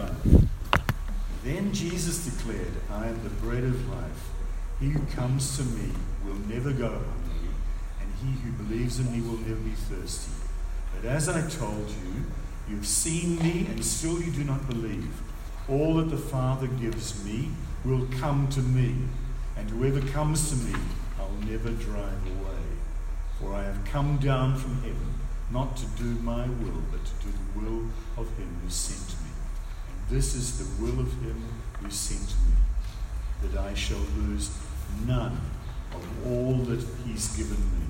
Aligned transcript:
25. 0.00 0.48
Then 1.44 1.72
Jesus 1.72 2.24
declared, 2.24 2.72
I 2.90 3.08
am 3.08 3.22
the 3.22 3.30
bread 3.30 3.64
of 3.64 3.88
life. 3.88 4.30
He 4.78 4.90
who 4.90 5.00
comes 5.14 5.56
to 5.56 5.64
me 5.64 5.90
will 6.24 6.38
never 6.48 6.72
go 6.72 6.88
hungry, 6.88 7.50
and 8.00 8.12
he 8.22 8.40
who 8.42 8.64
believes 8.64 8.98
in 8.98 9.12
me 9.12 9.20
will 9.20 9.38
never 9.38 9.60
be 9.60 9.70
thirsty. 9.70 10.32
But 10.94 11.08
as 11.08 11.28
I 11.28 11.48
told 11.48 11.88
you, 11.88 12.24
you 12.68 12.76
have 12.76 12.86
seen 12.86 13.38
me, 13.38 13.66
and 13.68 13.84
still 13.84 14.20
you 14.20 14.30
do 14.30 14.44
not 14.44 14.68
believe. 14.68 15.10
All 15.68 15.94
that 15.96 16.10
the 16.10 16.16
Father 16.16 16.66
gives 16.66 17.24
me 17.24 17.50
will 17.84 18.06
come 18.18 18.48
to 18.48 18.60
me, 18.60 18.94
and 19.56 19.68
whoever 19.70 20.00
comes 20.12 20.50
to 20.50 20.56
me, 20.56 20.78
I'll 21.18 21.46
never 21.46 21.70
drive 21.70 22.26
away. 22.26 22.64
For 23.38 23.54
I 23.54 23.64
have 23.64 23.84
come 23.84 24.18
down 24.18 24.56
from 24.56 24.76
heaven, 24.82 25.14
not 25.50 25.76
to 25.78 25.86
do 26.02 26.04
my 26.22 26.46
will, 26.46 26.82
but 26.90 27.04
to 27.04 27.26
do 27.26 27.32
the 27.32 27.60
will 27.60 27.86
of 28.16 28.28
him 28.36 28.60
who 28.62 28.70
sent 28.70 29.08
me. 29.19 29.19
This 30.10 30.34
is 30.34 30.58
the 30.58 30.82
will 30.82 30.98
of 30.98 31.12
him 31.22 31.40
who 31.80 31.88
sent 31.88 32.34
me, 32.44 32.54
that 33.42 33.60
I 33.60 33.74
shall 33.74 34.04
lose 34.16 34.50
none 35.06 35.40
of 35.94 36.26
all 36.26 36.56
that 36.64 36.84
he's 37.06 37.36
given 37.36 37.56
me, 37.56 37.86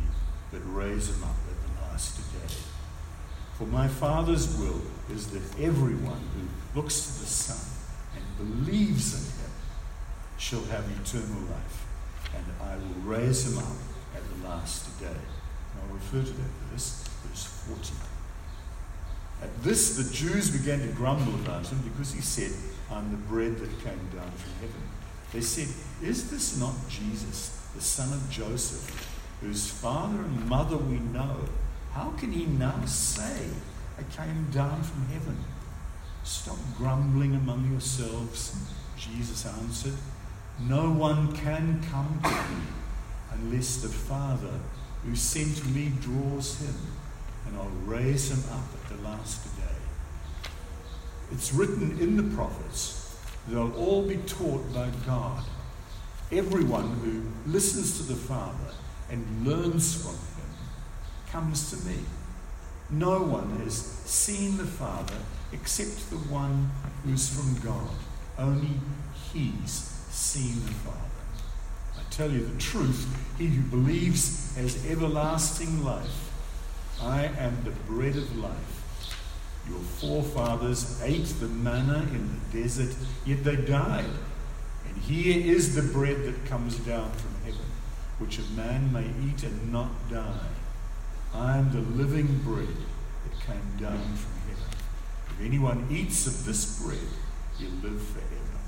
but 0.52 0.60
raise 0.66 1.08
him 1.08 1.22
up 1.22 1.36
at 1.48 1.56
the 1.66 1.82
last 1.82 2.16
day. 2.16 2.54
For 3.56 3.64
my 3.66 3.88
Father's 3.88 4.58
will 4.58 4.82
is 5.10 5.28
that 5.28 5.60
everyone 5.62 6.20
who 6.34 6.78
looks 6.78 7.06
to 7.06 7.20
the 7.20 7.26
Son 7.26 7.66
and 8.14 8.64
believes 8.66 9.14
in 9.14 9.42
him 9.42 9.52
shall 10.36 10.64
have 10.64 10.84
eternal 11.00 11.40
life, 11.48 11.86
and 12.34 12.44
I 12.62 12.76
will 12.76 13.16
raise 13.16 13.50
him 13.50 13.56
up 13.56 13.76
at 14.14 14.22
the 14.28 14.46
last 14.46 15.00
day. 15.00 15.06
And 15.06 15.82
I'll 15.82 15.94
refer 15.94 16.20
to 16.22 16.36
that 16.36 16.50
verse, 16.70 17.02
verse 17.24 17.44
40. 17.66 18.19
At 19.42 19.62
this, 19.62 19.96
the 19.96 20.12
Jews 20.14 20.50
began 20.50 20.80
to 20.80 20.88
grumble 20.88 21.34
about 21.34 21.66
him 21.66 21.80
because 21.82 22.12
he 22.12 22.20
said, 22.20 22.52
I'm 22.90 23.10
the 23.10 23.16
bread 23.16 23.56
that 23.58 23.70
came 23.82 24.08
down 24.14 24.30
from 24.32 24.52
heaven. 24.60 24.82
They 25.32 25.40
said, 25.40 25.68
Is 26.02 26.30
this 26.30 26.58
not 26.58 26.74
Jesus, 26.88 27.56
the 27.74 27.80
son 27.80 28.12
of 28.12 28.30
Joseph, 28.30 29.16
whose 29.40 29.70
father 29.70 30.18
and 30.22 30.48
mother 30.48 30.76
we 30.76 30.98
know? 30.98 31.36
How 31.92 32.10
can 32.10 32.32
he 32.32 32.46
now 32.46 32.84
say, 32.84 33.48
I 33.98 34.02
came 34.14 34.50
down 34.50 34.82
from 34.82 35.06
heaven? 35.06 35.38
Stop 36.22 36.58
grumbling 36.76 37.34
among 37.34 37.70
yourselves. 37.70 38.56
Jesus 38.96 39.46
answered, 39.46 39.96
No 40.60 40.90
one 40.90 41.34
can 41.34 41.82
come 41.90 42.20
to 42.22 42.28
me 42.28 42.62
unless 43.32 43.78
the 43.78 43.88
Father 43.88 44.60
who 45.04 45.16
sent 45.16 45.66
me 45.74 45.92
draws 46.00 46.60
him 46.60 46.74
and 47.46 47.56
I'll 47.56 47.68
raise 47.84 48.30
him 48.30 48.42
up 48.52 48.64
at 48.74 48.96
the 48.96 49.02
last 49.02 49.44
day. 49.56 49.62
It's 51.32 51.52
written 51.52 51.98
in 52.00 52.16
the 52.16 52.34
prophets, 52.36 53.16
they'll 53.48 53.74
all 53.74 54.02
be 54.02 54.16
taught 54.18 54.72
by 54.74 54.88
God. 55.06 55.44
Everyone 56.32 56.88
who 57.04 57.50
listens 57.50 57.96
to 57.98 58.02
the 58.04 58.18
Father 58.18 58.74
and 59.10 59.46
learns 59.46 60.02
from 60.02 60.14
him 60.14 60.50
comes 61.30 61.70
to 61.70 61.88
me. 61.88 61.96
No 62.90 63.22
one 63.22 63.60
has 63.60 63.74
seen 63.74 64.56
the 64.56 64.64
Father 64.64 65.16
except 65.52 66.10
the 66.10 66.16
one 66.16 66.70
who's 67.04 67.28
from 67.28 67.58
God. 67.64 67.90
Only 68.38 68.70
he's 69.32 69.72
seen 70.10 70.54
the 70.64 70.72
Father. 70.72 70.98
I 71.98 72.02
tell 72.10 72.30
you 72.30 72.46
the 72.46 72.60
truth, 72.60 73.06
he 73.38 73.46
who 73.46 73.62
believes 73.62 74.56
has 74.56 74.84
everlasting 74.86 75.84
life. 75.84 76.29
I 77.02 77.30
am 77.38 77.64
the 77.64 77.70
bread 77.70 78.16
of 78.16 78.36
life. 78.36 79.16
Your 79.68 79.78
forefathers 79.78 81.00
ate 81.02 81.26
the 81.40 81.48
manna 81.48 82.02
in 82.12 82.28
the 82.28 82.60
desert, 82.60 82.94
yet 83.24 83.44
they 83.44 83.56
died. 83.56 84.10
And 84.86 84.96
here 84.98 85.40
is 85.54 85.74
the 85.74 85.92
bread 85.92 86.24
that 86.24 86.44
comes 86.46 86.76
down 86.78 87.10
from 87.12 87.34
heaven, 87.44 87.66
which 88.18 88.38
a 88.38 88.50
man 88.52 88.92
may 88.92 89.06
eat 89.26 89.42
and 89.44 89.72
not 89.72 89.90
die. 90.10 90.48
I 91.32 91.58
am 91.58 91.72
the 91.72 91.80
living 91.80 92.40
bread 92.44 92.66
that 92.66 93.46
came 93.46 93.76
down 93.78 94.16
from 94.16 94.32
heaven. 94.48 94.70
If 95.30 95.46
anyone 95.46 95.86
eats 95.90 96.26
of 96.26 96.44
this 96.44 96.82
bread, 96.82 96.98
he'll 97.58 97.90
live 97.90 98.02
forever. 98.02 98.58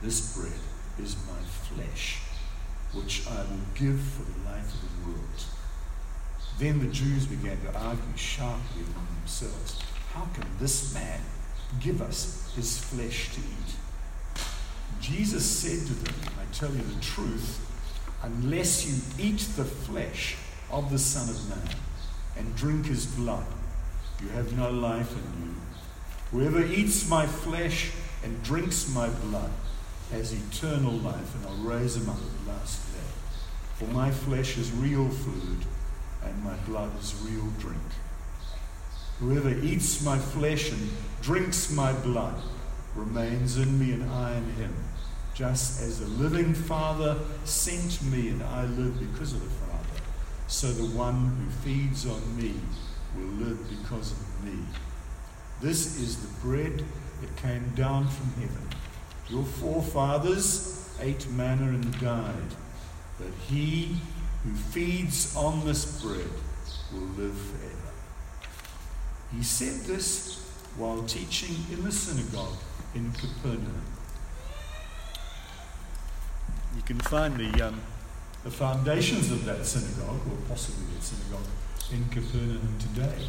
This 0.00 0.36
bread 0.36 0.60
is 0.98 1.16
my 1.26 1.40
flesh, 1.42 2.20
which 2.92 3.26
I 3.28 3.36
will 3.36 3.66
give 3.74 4.00
for 4.00 4.22
the 4.22 4.50
life 4.50 4.72
of 4.72 4.80
the 4.80 5.10
world. 5.10 5.44
Then 6.58 6.78
the 6.78 6.92
Jews 6.92 7.26
began 7.26 7.60
to 7.62 7.78
argue 7.78 8.16
sharply 8.16 8.82
among 8.82 9.06
themselves 9.20 9.80
How 10.12 10.26
can 10.34 10.44
this 10.58 10.94
man 10.94 11.20
give 11.80 12.02
us 12.02 12.52
his 12.54 12.78
flesh 12.78 13.34
to 13.34 13.40
eat? 13.40 13.74
Jesus 15.00 15.44
said 15.44 15.86
to 15.86 15.94
them, 15.94 16.14
I 16.40 16.52
tell 16.54 16.70
you 16.70 16.82
the 16.82 17.00
truth, 17.00 17.66
unless 18.22 18.86
you 18.86 19.24
eat 19.24 19.40
the 19.56 19.64
flesh 19.64 20.36
of 20.70 20.90
the 20.90 20.98
Son 20.98 21.28
of 21.28 21.48
Man 21.48 21.76
and 22.36 22.54
drink 22.56 22.86
his 22.86 23.06
blood, 23.06 23.46
you 24.22 24.28
have 24.28 24.56
no 24.56 24.70
life 24.70 25.12
in 25.12 25.44
you. 25.44 25.54
Whoever 26.30 26.64
eats 26.64 27.08
my 27.08 27.26
flesh 27.26 27.90
and 28.22 28.40
drinks 28.44 28.88
my 28.94 29.08
blood 29.08 29.50
has 30.12 30.32
eternal 30.32 30.92
life, 30.92 31.34
and 31.34 31.46
I'll 31.46 31.64
raise 31.64 31.96
him 31.96 32.08
up 32.08 32.16
at 32.16 32.44
the 32.44 32.52
last 32.52 32.92
day. 32.92 33.00
For 33.78 33.86
my 33.92 34.10
flesh 34.10 34.56
is 34.56 34.70
real 34.72 35.08
food 35.08 35.64
and 36.24 36.44
my 36.44 36.54
blood 36.66 36.90
is 37.00 37.14
real 37.24 37.48
drink. 37.58 37.82
Whoever 39.20 39.50
eats 39.50 40.02
my 40.04 40.18
flesh 40.18 40.72
and 40.72 40.90
drinks 41.20 41.70
my 41.70 41.92
blood 41.92 42.34
remains 42.94 43.56
in 43.56 43.78
me 43.78 43.92
and 43.92 44.10
I 44.10 44.36
in 44.36 44.44
him. 44.54 44.74
Just 45.34 45.80
as 45.80 46.00
the 46.00 46.06
living 46.06 46.54
Father 46.54 47.18
sent 47.44 48.02
me 48.10 48.28
and 48.28 48.42
I 48.42 48.64
live 48.64 48.98
because 48.98 49.32
of 49.32 49.40
the 49.40 49.50
Father, 49.66 50.02
so 50.46 50.72
the 50.72 50.96
one 50.96 51.36
who 51.36 51.50
feeds 51.70 52.06
on 52.06 52.36
me 52.36 52.54
will 53.16 53.46
live 53.46 53.58
because 53.68 54.12
of 54.12 54.44
me. 54.44 54.58
This 55.60 56.00
is 56.00 56.16
the 56.16 56.46
bread 56.46 56.84
that 57.20 57.36
came 57.36 57.72
down 57.76 58.08
from 58.08 58.32
heaven. 58.42 58.68
Your 59.28 59.44
forefathers 59.44 60.90
ate 61.00 61.30
manna 61.30 61.68
and 61.68 62.00
died, 62.00 62.54
but 63.18 63.28
he 63.48 63.96
who 64.44 64.52
feeds 64.54 65.36
on 65.36 65.64
this 65.64 66.02
bread 66.02 66.30
will 66.92 67.00
live 67.16 67.36
forever. 67.36 67.92
He 69.36 69.42
said 69.42 69.80
this 69.86 70.38
while 70.76 71.02
teaching 71.04 71.54
in 71.70 71.84
the 71.84 71.92
synagogue 71.92 72.56
in 72.94 73.12
Capernaum. 73.12 73.82
You 76.76 76.82
can 76.82 76.98
find 77.00 77.36
the, 77.36 77.68
um, 77.68 77.80
the 78.44 78.50
foundations 78.50 79.30
of 79.30 79.44
that 79.44 79.64
synagogue, 79.64 80.20
or 80.26 80.36
possibly 80.48 80.84
that 80.94 81.02
synagogue, 81.02 81.46
in 81.92 82.04
Capernaum 82.08 82.76
today. 82.78 83.26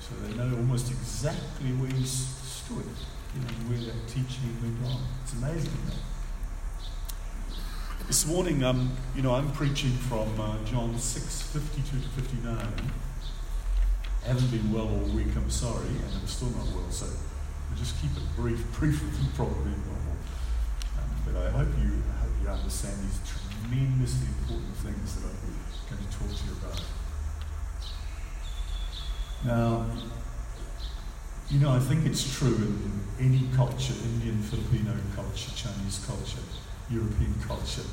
So 0.00 0.14
they 0.22 0.34
know 0.34 0.56
almost 0.56 0.90
exactly 0.90 1.70
where 1.72 1.90
he 1.90 2.04
stood, 2.04 2.86
you 3.34 3.40
know, 3.40 3.54
where 3.68 3.80
that 3.80 4.08
teaching 4.08 4.56
went 4.62 4.92
on. 4.92 5.02
It's 5.22 5.32
amazing. 5.32 5.72
This 8.08 8.24
morning, 8.24 8.64
um, 8.64 8.96
you 9.14 9.20
know, 9.20 9.34
I'm 9.34 9.52
preaching 9.52 9.90
from 10.08 10.40
uh, 10.40 10.56
John 10.64 10.98
6, 10.98 11.42
52 11.42 12.00
to 12.00 12.08
59. 12.08 12.56
I 12.56 14.26
haven't 14.26 14.50
been 14.50 14.72
well 14.72 14.88
all 14.88 15.12
week, 15.12 15.28
I'm 15.36 15.50
sorry, 15.50 15.88
and 15.88 16.10
I'm 16.18 16.26
still 16.26 16.48
not 16.56 16.68
well, 16.68 16.90
so 16.90 17.04
I'll 17.04 17.76
just 17.76 18.00
keep 18.00 18.10
it 18.12 18.22
brief, 18.34 18.64
briefer 18.78 19.04
than 19.04 19.26
probably 19.36 19.76
normal. 19.84 20.16
Um, 20.96 21.10
but 21.26 21.36
I 21.36 21.50
hope 21.50 21.68
you, 21.84 22.00
I 22.08 22.24
hope 22.24 22.32
you 22.42 22.48
understand 22.48 22.96
these 23.04 23.20
tremendously 23.28 24.28
important 24.40 24.74
things 24.76 25.16
that 25.16 25.28
I'm 25.28 25.92
going 25.92 26.00
to 26.00 26.18
talk 26.18 26.32
to 26.32 26.46
you 26.48 26.56
about. 26.64 26.80
Now, 29.44 29.84
you 31.50 31.60
know, 31.60 31.72
I 31.72 31.78
think 31.78 32.06
it's 32.06 32.24
true 32.38 32.56
in 32.56 33.00
any 33.20 33.54
culture, 33.54 33.92
Indian, 34.02 34.40
Filipino 34.40 34.94
culture, 35.14 35.52
Chinese 35.54 36.02
culture, 36.06 36.40
European 36.90 37.34
culture 37.46 37.86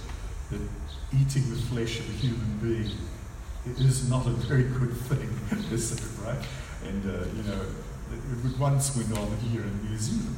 that 0.51 0.61
eating 1.13 1.49
the 1.49 1.55
flesh 1.55 1.99
of 1.99 2.09
a 2.09 2.13
human 2.13 2.57
being 2.61 2.91
is 3.77 4.09
not 4.09 4.27
a 4.27 4.31
very 4.31 4.63
good 4.63 4.95
thing, 4.95 5.29
is 5.71 5.91
it, 5.91 6.03
right? 6.23 6.43
And, 6.87 7.03
uh, 7.05 7.25
you 7.35 7.43
know, 7.43 7.61
it, 8.13 8.45
it 8.45 8.59
once 8.59 8.95
went 8.95 9.17
on 9.17 9.35
here 9.37 9.63
in 9.63 9.89
New 9.89 9.97
Zealand. 9.97 10.37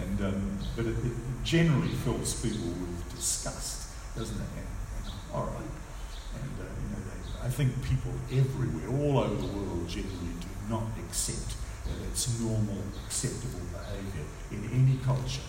And, 0.00 0.20
um, 0.20 0.58
but 0.74 0.86
it, 0.86 0.96
it, 1.04 1.12
generally 1.44 1.88
fills 1.88 2.40
people 2.40 2.66
with 2.66 3.14
disgust, 3.14 3.90
doesn't 4.16 4.40
it, 4.40 4.48
and, 4.56 5.04
and 5.04 5.12
horror. 5.30 5.52
And, 5.54 6.52
uh, 6.58 6.64
you 6.64 6.88
know, 6.88 7.02
they, 7.04 7.46
I 7.46 7.50
think 7.50 7.70
people 7.84 8.10
everywhere, 8.32 8.88
all 8.98 9.18
over 9.18 9.36
the 9.36 9.52
world, 9.52 9.86
generally 9.86 10.34
do 10.40 10.48
not 10.70 10.84
accept 11.06 11.54
that 11.84 12.08
it's 12.10 12.40
normal, 12.40 12.78
acceptable 13.04 13.60
behavior 13.70 14.24
in 14.50 14.64
any 14.72 14.96
culture. 15.04 15.42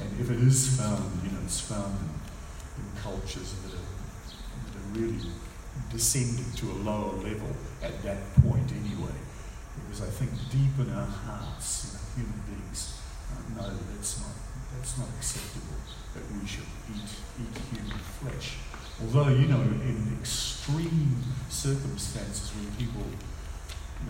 And 0.00 0.20
if 0.20 0.30
it 0.30 0.40
is 0.40 0.78
found, 0.78 1.20
you 1.24 1.30
know, 1.30 1.38
it's 1.44 1.60
found 1.60 1.96
in, 2.00 2.84
in 2.84 3.02
cultures 3.02 3.54
that 3.62 3.72
are, 3.72 3.88
that 4.64 4.74
are 4.76 5.00
really 5.00 5.20
descending 5.90 6.50
to 6.56 6.70
a 6.72 6.76
lower 6.84 7.14
level 7.14 7.50
at 7.82 8.02
that 8.02 8.18
point 8.42 8.70
anyway. 8.72 9.16
Because 9.76 10.02
I 10.02 10.10
think 10.10 10.30
deep 10.50 10.86
in 10.86 10.92
our 10.92 11.06
hearts, 11.06 11.86
you 11.86 11.92
know, 11.92 12.28
human 12.28 12.40
beings 12.48 13.00
uh, 13.32 13.62
know 13.62 13.76
it's 13.98 14.20
not 14.20 14.32
that's 14.76 14.98
not 14.98 15.08
acceptable 15.16 15.80
that 16.14 16.24
we 16.32 16.46
should 16.46 16.68
eat, 16.92 17.10
eat 17.40 17.56
human 17.72 17.98
flesh. 18.20 18.58
Although, 19.00 19.28
you 19.28 19.46
know, 19.46 19.60
in 19.60 20.16
extreme 20.20 21.16
circumstances 21.48 22.52
when 22.54 22.72
people, 22.76 23.04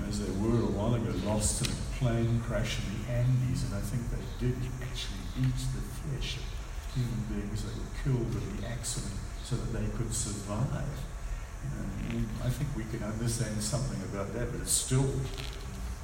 as 0.09 0.21
they 0.21 0.33
were 0.39 0.61
a 0.63 0.73
while 0.73 0.95
ago, 0.95 1.13
lost 1.25 1.65
in 1.65 1.73
a 1.73 1.79
plane 1.99 2.41
crash 2.47 2.79
in 2.79 2.87
the 2.95 3.13
Andes, 3.13 3.65
and 3.65 3.75
I 3.75 3.81
think 3.81 4.03
they 4.11 4.25
did 4.39 4.57
actually 4.83 5.25
eat 5.41 5.61
the 5.75 5.83
flesh 5.83 6.39
of 6.39 6.47
human 6.95 7.23
beings 7.31 7.65
that 7.65 7.75
were 7.75 7.93
killed 8.05 8.31
in 8.31 8.61
the 8.61 8.69
accident 8.69 9.15
so 9.43 9.57
that 9.57 9.73
they 9.73 9.87
could 9.97 10.13
survive. 10.13 10.99
I 12.45 12.49
think 12.51 12.71
we 12.77 12.85
can 12.85 13.03
understand 13.07 13.61
something 13.61 14.01
about 14.13 14.33
that, 14.35 14.53
but 14.53 14.61
it's 14.61 14.71
still, 14.71 15.11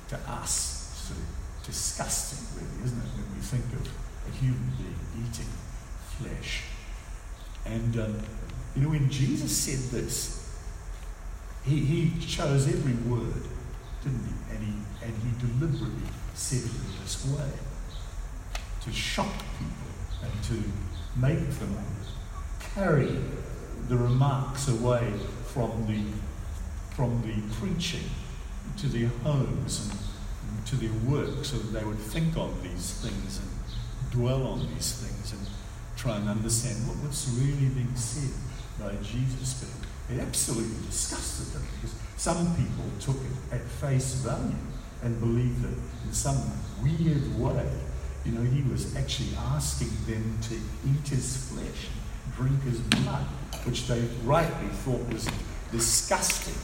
to 0.09 0.17
us, 0.29 1.07
sort 1.07 1.19
of 1.21 1.27
disgusting, 1.65 2.43
really, 2.59 2.85
isn't 2.85 2.99
it, 2.99 3.11
when 3.15 3.35
we 3.35 3.41
think 3.41 3.65
of 3.75 3.87
a 4.27 4.31
human 4.37 4.73
being 4.77 4.99
eating 5.23 5.47
flesh. 6.19 6.65
And, 7.65 7.97
um, 7.97 8.19
you 8.75 8.83
know, 8.83 8.89
when 8.89 9.09
Jesus 9.09 9.57
said 9.57 9.79
this, 9.97 10.51
he, 11.65 11.79
he 11.85 12.27
chose 12.27 12.67
every 12.67 12.95
word, 13.09 13.45
didn't 14.03 14.25
he? 14.27 14.55
And, 14.55 14.65
he? 14.65 15.07
and 15.07 15.15
he 15.23 15.47
deliberately 15.47 16.09
said 16.35 16.59
it 16.59 16.75
in 16.75 17.03
this 17.03 17.27
way 17.27 17.51
to 18.85 18.93
shock 18.93 19.33
people 19.59 19.93
and 20.23 20.45
to 20.45 20.63
make 21.19 21.51
them 21.59 21.77
carry 22.75 23.17
the 23.89 23.97
remarks 23.97 24.69
away 24.69 25.13
from 25.47 25.87
the, 25.87 26.03
from 26.95 27.23
the 27.23 27.55
preaching 27.57 28.09
to 28.79 28.87
their 28.87 29.09
homes 29.23 29.89
and, 29.89 29.99
to 30.67 30.77
their 30.77 30.93
work 31.11 31.45
so 31.45 31.57
that 31.57 31.79
they 31.79 31.85
would 31.85 31.99
think 31.99 32.37
on 32.37 32.55
these 32.63 32.93
things 33.03 33.41
and 33.41 34.13
dwell 34.13 34.47
on 34.47 34.61
these 34.75 34.93
things 34.93 35.33
and 35.33 35.49
try 35.97 36.17
and 36.17 36.29
understand 36.29 36.87
what, 36.87 36.97
what's 36.99 37.29
really 37.29 37.69
being 37.75 37.95
said 37.97 38.31
by 38.79 38.95
Jesus. 39.03 39.65
But 39.65 40.15
it 40.15 40.21
absolutely 40.21 40.87
disgusted 40.87 41.55
them 41.55 41.67
because 41.81 41.97
some 42.17 42.55
people 42.57 42.85
took 43.01 43.17
it 43.17 43.55
at 43.55 43.63
face 43.63 44.15
value 44.15 44.55
and 45.03 45.19
believed 45.21 45.63
that 45.63 45.77
in 46.07 46.13
some 46.13 46.41
weird 46.83 47.39
way, 47.39 47.69
you 48.25 48.33
know, 48.33 48.43
he 48.43 48.63
was 48.71 48.95
actually 48.97 49.35
asking 49.37 49.91
them 50.07 50.39
to 50.43 50.55
eat 50.55 51.09
his 51.09 51.49
flesh, 51.49 51.89
drink 52.37 52.63
his 52.63 52.79
blood, 52.81 53.27
which 53.65 53.87
they 53.89 54.01
rightly 54.25 54.69
thought 54.69 55.01
was 55.13 55.29
disgusting. 55.73 56.55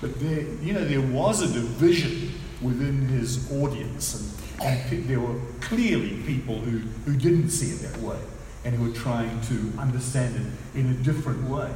But 0.00 0.18
there, 0.20 0.42
you 0.62 0.72
know, 0.72 0.84
there 0.84 1.00
was 1.00 1.42
a 1.42 1.52
division 1.52 2.32
within 2.62 3.08
his 3.08 3.50
audience, 3.52 4.40
and, 4.60 4.90
and 4.92 5.08
there 5.08 5.20
were 5.20 5.40
clearly 5.60 6.22
people 6.22 6.60
who, 6.60 6.78
who 7.10 7.16
didn't 7.16 7.50
see 7.50 7.70
it 7.74 7.90
that 7.90 8.00
way 8.00 8.18
and 8.64 8.74
who 8.74 8.88
were 8.88 8.94
trying 8.96 9.40
to 9.42 9.72
understand 9.78 10.36
it 10.36 10.78
in 10.78 10.90
a 10.90 10.94
different 11.02 11.48
way. 11.48 11.72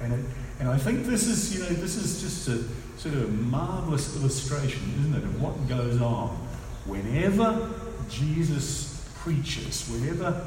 And, 0.00 0.12
it, 0.12 0.30
and 0.60 0.68
I 0.68 0.78
think 0.78 1.04
this 1.04 1.26
is, 1.26 1.54
you 1.54 1.62
know, 1.62 1.68
this 1.68 1.96
is 1.96 2.22
just 2.22 2.48
a 2.48 2.98
sort 2.98 3.14
of 3.14 3.32
marvelous 3.32 4.16
illustration, 4.16 4.82
isn't 5.00 5.14
it, 5.14 5.24
of 5.24 5.42
what 5.42 5.68
goes 5.68 6.00
on 6.00 6.28
whenever 6.86 7.70
Jesus 8.08 9.08
preaches, 9.16 9.88
whenever 9.88 10.44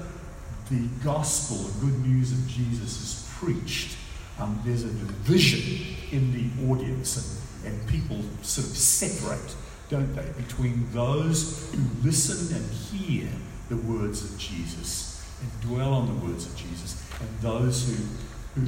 the 0.69 0.87
gospel, 1.03 1.57
the 1.57 1.85
good 1.85 2.05
news 2.05 2.31
of 2.31 2.47
Jesus 2.47 3.01
is 3.01 3.29
preached, 3.37 3.97
um, 4.39 4.61
there's 4.63 4.83
a 4.83 4.89
division 4.89 5.95
in 6.11 6.31
the 6.31 6.71
audience 6.71 7.41
and, 7.63 7.73
and 7.73 7.89
people 7.89 8.17
sort 8.43 8.67
of 8.67 8.77
separate, 8.77 9.55
don't 9.89 10.13
they, 10.15 10.25
between 10.41 10.87
those 10.91 11.71
who 11.71 11.79
listen 12.03 12.55
and 12.55 12.71
hear 12.71 13.27
the 13.69 13.77
words 13.77 14.23
of 14.23 14.37
Jesus 14.37 15.25
and 15.41 15.61
dwell 15.61 15.93
on 15.93 16.07
the 16.07 16.25
words 16.25 16.45
of 16.45 16.55
Jesus, 16.55 17.03
and 17.19 17.29
those 17.41 17.87
who, 17.87 18.61
who, 18.61 18.67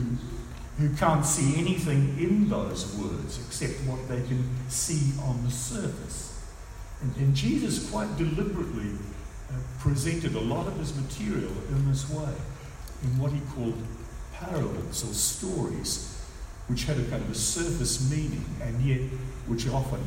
who 0.80 0.90
can't 0.96 1.26
see 1.26 1.60
anything 1.60 2.18
in 2.18 2.50
those 2.50 2.96
words 2.96 3.40
except 3.46 3.74
what 3.88 4.08
they 4.08 4.22
can 4.28 4.44
see 4.70 5.12
on 5.22 5.44
the 5.44 5.52
surface. 5.52 6.42
And, 7.02 7.16
and 7.18 7.36
Jesus 7.36 7.90
quite 7.90 8.18
deliberately 8.18 8.92
uh, 9.50 9.54
presented 9.80 10.36
a 10.36 10.40
lot 10.40 10.68
of 10.68 10.78
his 10.78 10.96
material 10.96 11.52
in 11.70 11.90
this 11.90 12.10
way, 12.10 12.34
in 13.04 13.20
what 13.20 13.31
he 13.31 13.42
called 13.54 13.81
parables 14.34 15.04
or 15.04 15.14
stories, 15.14 16.18
which 16.68 16.86
had 16.86 16.98
a 16.98 17.04
kind 17.04 17.22
of 17.24 17.31
a 17.31 17.36
surface 17.36 18.10
meaning, 18.10 18.46
and 18.62 18.81
yet 18.81 19.02
which 19.48 19.68
often 19.68 20.02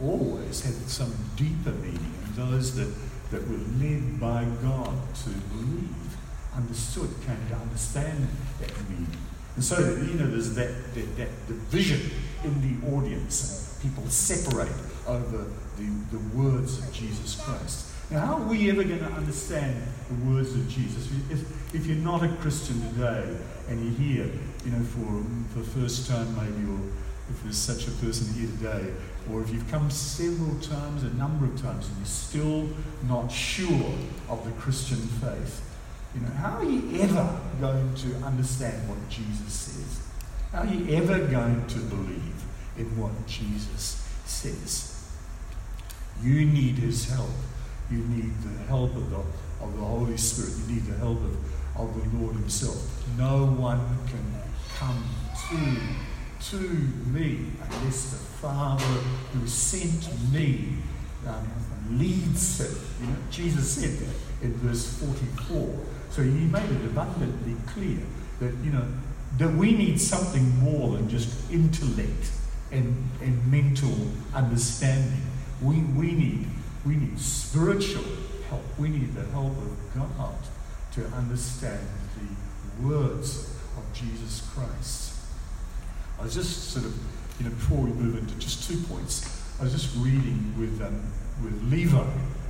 always 0.00 0.62
had 0.62 0.74
some 0.88 1.12
deeper 1.36 1.70
meaning, 1.70 2.14
and 2.24 2.34
those 2.34 2.74
that 2.74 2.92
that 3.30 3.46
were 3.46 3.58
led 3.78 4.18
by 4.18 4.44
God 4.62 4.96
to 5.14 5.30
believe, 5.52 6.16
understood, 6.56 7.10
came 7.26 7.38
to 7.50 7.56
understand 7.56 8.26
that 8.60 8.72
meaning. 8.88 9.27
And 9.58 9.64
so, 9.64 9.76
you 9.80 10.14
know, 10.14 10.30
there's 10.30 10.54
that, 10.54 10.70
that, 10.94 11.16
that 11.16 11.46
division 11.48 12.12
in 12.44 12.54
the 12.62 12.96
audience, 12.96 13.76
and 13.82 13.90
people 13.90 14.08
separate 14.08 14.70
over 15.04 15.46
the, 15.76 15.90
the 16.12 16.18
words 16.38 16.78
of 16.78 16.92
Jesus 16.92 17.34
Christ. 17.40 17.86
Now, 18.08 18.24
how 18.24 18.34
are 18.34 18.46
we 18.46 18.70
ever 18.70 18.84
going 18.84 19.00
to 19.00 19.06
understand 19.06 19.82
the 20.08 20.30
words 20.30 20.54
of 20.54 20.68
Jesus? 20.68 21.10
If, 21.28 21.74
if 21.74 21.86
you're 21.86 21.96
not 21.96 22.22
a 22.22 22.28
Christian 22.36 22.80
today 22.90 23.36
and 23.68 23.84
you 23.84 23.90
hear, 23.90 24.30
you 24.64 24.70
know, 24.70 24.84
for, 24.84 25.24
for 25.52 25.58
the 25.58 25.80
first 25.80 26.08
time 26.08 26.36
maybe, 26.36 26.70
or 26.70 26.78
if 27.28 27.42
there's 27.42 27.58
such 27.58 27.88
a 27.88 27.90
person 27.98 28.32
here 28.34 28.46
today, 28.58 28.94
or 29.28 29.42
if 29.42 29.50
you've 29.50 29.68
come 29.72 29.90
several 29.90 30.56
times, 30.60 31.02
a 31.02 31.10
number 31.14 31.46
of 31.46 31.60
times, 31.60 31.88
and 31.88 31.96
you're 31.96 32.06
still 32.06 32.68
not 33.08 33.26
sure 33.32 33.92
of 34.28 34.44
the 34.44 34.52
Christian 34.52 34.98
faith, 34.98 35.64
you 36.14 36.20
know, 36.20 36.30
how 36.30 36.58
are 36.58 36.64
you 36.64 37.02
ever 37.02 37.40
going 37.60 37.94
to 37.94 38.14
understand 38.24 38.88
what 38.88 39.08
Jesus 39.08 39.52
says? 39.52 40.06
How 40.52 40.60
are 40.60 40.66
you 40.66 40.96
ever 40.96 41.26
going 41.26 41.66
to 41.66 41.78
believe 41.80 42.42
in 42.76 42.86
what 42.96 43.26
Jesus 43.26 44.08
says? 44.24 44.94
You 46.22 46.46
need 46.46 46.76
his 46.76 47.10
help. 47.10 47.28
You 47.90 47.98
need 47.98 48.32
the 48.42 48.64
help 48.64 48.94
of 48.96 49.10
the, 49.10 49.16
of 49.64 49.76
the 49.76 49.84
Holy 49.84 50.16
Spirit. 50.16 50.52
You 50.66 50.74
need 50.74 50.86
the 50.86 50.96
help 50.96 51.18
of, 51.18 51.80
of 51.80 52.12
the 52.12 52.18
Lord 52.18 52.34
himself. 52.36 53.06
No 53.16 53.46
one 53.46 53.80
can 54.06 54.24
come 54.76 55.04
to 55.50 55.78
to 56.40 56.56
me 56.56 57.46
unless 57.60 58.10
the 58.12 58.16
Father 58.16 58.84
who 58.84 59.46
sent 59.46 60.08
me 60.32 60.74
um, 61.26 61.48
leads 61.90 62.60
him. 62.60 62.78
You 63.00 63.06
know, 63.08 63.18
Jesus 63.30 63.70
said 63.72 63.98
that 63.98 64.44
in 64.44 64.54
verse 64.54 64.98
44. 65.00 65.74
So 66.10 66.22
he 66.22 66.46
made 66.46 66.70
it 66.70 66.84
abundantly 66.86 67.56
clear 67.66 67.98
that, 68.40 68.54
you 68.64 68.72
know, 68.72 68.86
that 69.38 69.54
we 69.54 69.72
need 69.72 70.00
something 70.00 70.58
more 70.58 70.96
than 70.96 71.08
just 71.08 71.50
intellect 71.50 72.30
and, 72.72 73.08
and 73.20 73.50
mental 73.50 73.94
understanding. 74.34 75.22
We, 75.62 75.82
we, 75.82 76.12
need, 76.12 76.46
we 76.84 76.96
need 76.96 77.18
spiritual 77.20 78.04
help. 78.48 78.62
We 78.78 78.88
need 78.88 79.14
the 79.14 79.24
help 79.26 79.56
of 79.56 79.76
God 79.94 80.34
to 80.92 81.06
understand 81.08 81.86
the 82.16 82.88
words 82.88 83.54
of 83.76 83.92
Jesus 83.92 84.48
Christ. 84.54 85.14
I 86.18 86.24
was 86.24 86.34
just 86.34 86.70
sort 86.70 86.86
of, 86.86 86.94
you 87.38 87.44
know, 87.44 87.50
before 87.50 87.78
we 87.78 87.90
move 87.92 88.18
into 88.18 88.34
just 88.38 88.68
two 88.68 88.78
points, 88.82 89.24
I 89.60 89.64
was 89.64 89.72
just 89.72 89.94
reading 89.96 90.54
with, 90.58 90.80
um, 90.82 91.00
with 91.42 91.62
Levi 91.70 91.98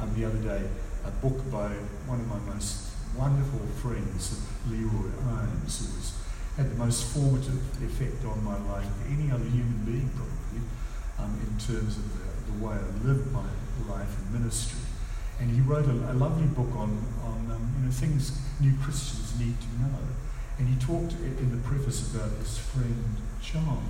um, 0.01 0.15
the 0.17 0.25
other 0.25 0.39
day 0.39 0.63
a 1.05 1.11
book 1.11 1.39
by 1.51 1.69
one 2.07 2.21
of 2.21 2.29
my 2.29 2.55
most 2.55 2.88
wonderful 3.19 3.67
friends, 3.83 4.39
of 4.39 4.71
Leroy 4.71 5.11
Irons, 5.27 5.75
who 5.83 5.99
was, 5.99 6.15
had 6.57 6.71
the 6.71 6.79
most 6.79 7.13
formative 7.13 7.59
effect 7.83 8.25
on 8.25 8.43
my 8.45 8.57
life 8.71 8.87
of 8.87 9.11
any 9.11 9.31
other 9.31 9.45
human 9.45 9.83
being, 9.85 10.09
probably, 10.15 10.63
um, 11.19 11.35
in 11.43 11.53
terms 11.59 11.99
of 11.99 12.07
the, 12.15 12.53
the 12.53 12.65
way 12.65 12.79
I 12.79 13.07
lived 13.07 13.33
my 13.33 13.43
life 13.91 14.09
and 14.23 14.41
ministry. 14.41 14.79
And 15.41 15.51
he 15.51 15.61
wrote 15.61 15.87
a, 15.87 16.13
a 16.13 16.15
lovely 16.15 16.47
book 16.47 16.71
on, 16.77 16.95
on 17.27 17.51
um, 17.51 17.75
you 17.79 17.87
know, 17.87 17.91
things 17.91 18.39
new 18.61 18.75
Christians 18.83 19.39
need 19.39 19.55
to 19.61 19.71
know. 19.83 19.99
And 20.59 20.69
he 20.69 20.75
talked 20.79 21.13
in 21.13 21.51
the 21.51 21.63
preface 21.69 22.15
about 22.15 22.31
his 22.39 22.59
friend 22.59 23.17
John, 23.43 23.83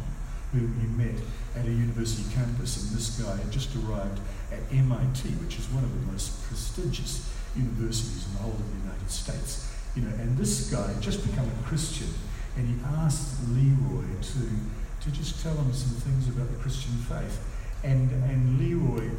whom 0.53 0.73
he 0.81 0.87
met 0.89 1.21
at 1.57 1.67
a 1.67 1.71
university 1.71 2.25
campus, 2.35 2.83
and 2.83 2.97
this 2.97 3.21
guy 3.21 3.37
had 3.37 3.51
just 3.51 3.75
arrived 3.77 4.21
at 4.53 4.61
MIT, 4.73 5.29
which 5.41 5.59
is 5.59 5.69
one 5.69 5.85
of 5.85 5.93
the 5.93 6.13
most 6.13 6.43
prestigious 6.45 7.29
universities 7.57 8.27
in 8.27 8.33
the 8.35 8.39
whole 8.41 8.53
of 8.53 8.59
the 8.59 8.89
United 8.89 9.11
States. 9.11 9.73
You 9.95 10.03
know, 10.03 10.15
and 10.17 10.37
this 10.37 10.71
guy 10.71 10.95
just 11.01 11.25
become 11.29 11.47
a 11.47 11.67
Christian, 11.67 12.09
and 12.57 12.69
he 12.69 12.77
asked 12.85 13.41
Leroy 13.51 14.07
to, 14.21 14.49
to 15.03 15.11
just 15.11 15.43
tell 15.43 15.55
him 15.55 15.73
some 15.73 15.95
things 16.01 16.29
about 16.29 16.51
the 16.51 16.57
Christian 16.59 16.93
faith. 17.09 17.45
And, 17.85 18.11
and 18.25 18.59
Leroy, 18.59 19.11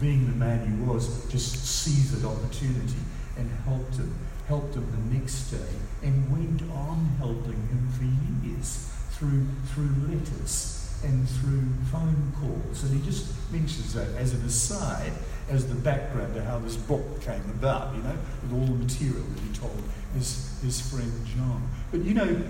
being 0.00 0.26
the 0.26 0.36
man 0.36 0.66
he 0.66 0.84
was, 0.84 1.28
just 1.30 1.64
seized 1.64 2.20
that 2.20 2.26
opportunity 2.26 3.00
and 3.36 3.50
helped 3.64 3.96
him, 3.96 4.14
helped 4.48 4.74
him 4.74 4.86
the 4.90 5.18
next 5.18 5.50
day, 5.50 5.76
and 6.02 6.30
went 6.30 6.62
on 6.72 7.04
helping 7.18 7.60
him 7.68 7.88
for 7.92 8.46
years 8.46 8.88
through, 9.10 9.46
through 9.72 9.90
letters 10.08 10.94
and 11.04 11.28
through 11.28 11.62
phone 11.90 12.32
calls. 12.40 12.82
And 12.84 12.98
he 12.98 13.04
just 13.04 13.32
mentions 13.52 13.94
that 13.94 14.08
as 14.16 14.34
an 14.34 14.44
aside 14.44 15.12
as 15.48 15.68
the 15.68 15.74
background 15.74 16.34
to 16.34 16.42
how 16.42 16.58
this 16.58 16.76
book 16.76 17.20
came 17.20 17.42
about, 17.50 17.94
you 17.94 18.02
know, 18.02 18.16
with 18.42 18.52
all 18.52 18.66
the 18.66 18.84
material 18.84 19.22
that 19.22 19.40
he 19.40 19.54
told 19.54 19.82
his, 20.14 20.58
his 20.62 20.80
friend 20.80 21.12
John. 21.26 21.68
But 21.90 22.00
you 22.00 22.14
know, 22.14 22.42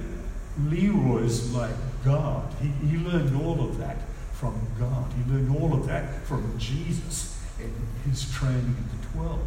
Leroy's 0.65 1.53
like 1.53 1.75
God. 2.05 2.53
He, 2.61 2.69
he 2.87 2.97
learned 2.97 3.37
all 3.43 3.61
of 3.61 3.79
that 3.79 3.97
from 4.33 4.59
God. 4.79 5.13
He 5.13 5.33
learned 5.33 5.55
all 5.57 5.75
of 5.75 5.87
that 5.87 6.23
from 6.25 6.59
Jesus 6.59 7.39
in 7.61 7.73
his 8.09 8.31
training 8.33 8.77
at 8.79 9.03
the 9.03 9.19
12. 9.19 9.41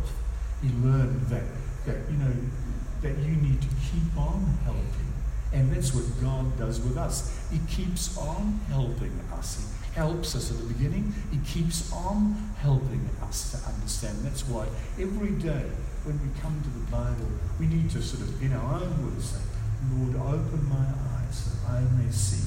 He 0.62 0.70
learned 0.84 1.22
that, 1.28 1.44
that 1.86 1.98
you 2.12 2.18
know, 2.18 2.34
that 3.02 3.18
you 3.18 3.36
need 3.36 3.62
to 3.62 3.68
keep 3.68 4.18
on 4.18 4.46
helping. 4.64 4.84
And 5.54 5.72
that's 5.72 5.96
what 5.96 6.06
God 6.22 6.58
does 6.60 6.80
with 6.82 6.98
us. 6.98 7.36
He 7.52 7.60
keeps 7.68 8.18
on 8.18 8.60
helping 8.68 9.20
us. 9.34 9.74
He 9.90 9.96
helps 9.96 10.36
us 10.36 10.52
at 10.52 10.58
the 10.58 10.74
beginning. 10.74 11.14
He 11.32 11.40
keeps 11.40 11.92
on 11.92 12.34
helping 12.60 13.10
us 13.22 13.52
to 13.52 13.70
understand. 13.70 14.20
That's 14.24 14.48
why 14.48 14.68
every 15.00 15.32
day 15.32 15.66
when 16.04 16.20
we 16.22 16.40
come 16.40 16.62
to 16.62 16.70
the 16.70 16.86
Bible, 16.92 17.28
we 17.60 17.68
need 17.68 17.90
to 17.92 18.02
sort 18.02 18.24
of, 18.24 18.42
in 18.42 18.54
our 18.54 18.76
own 18.76 19.06
words, 19.06 19.32
say, 19.32 19.42
Lord, 19.94 20.16
open 20.16 20.70
my 20.70 20.76
eyes 20.76 21.46
that 21.46 21.72
I 21.72 21.82
may 22.02 22.12
see 22.12 22.44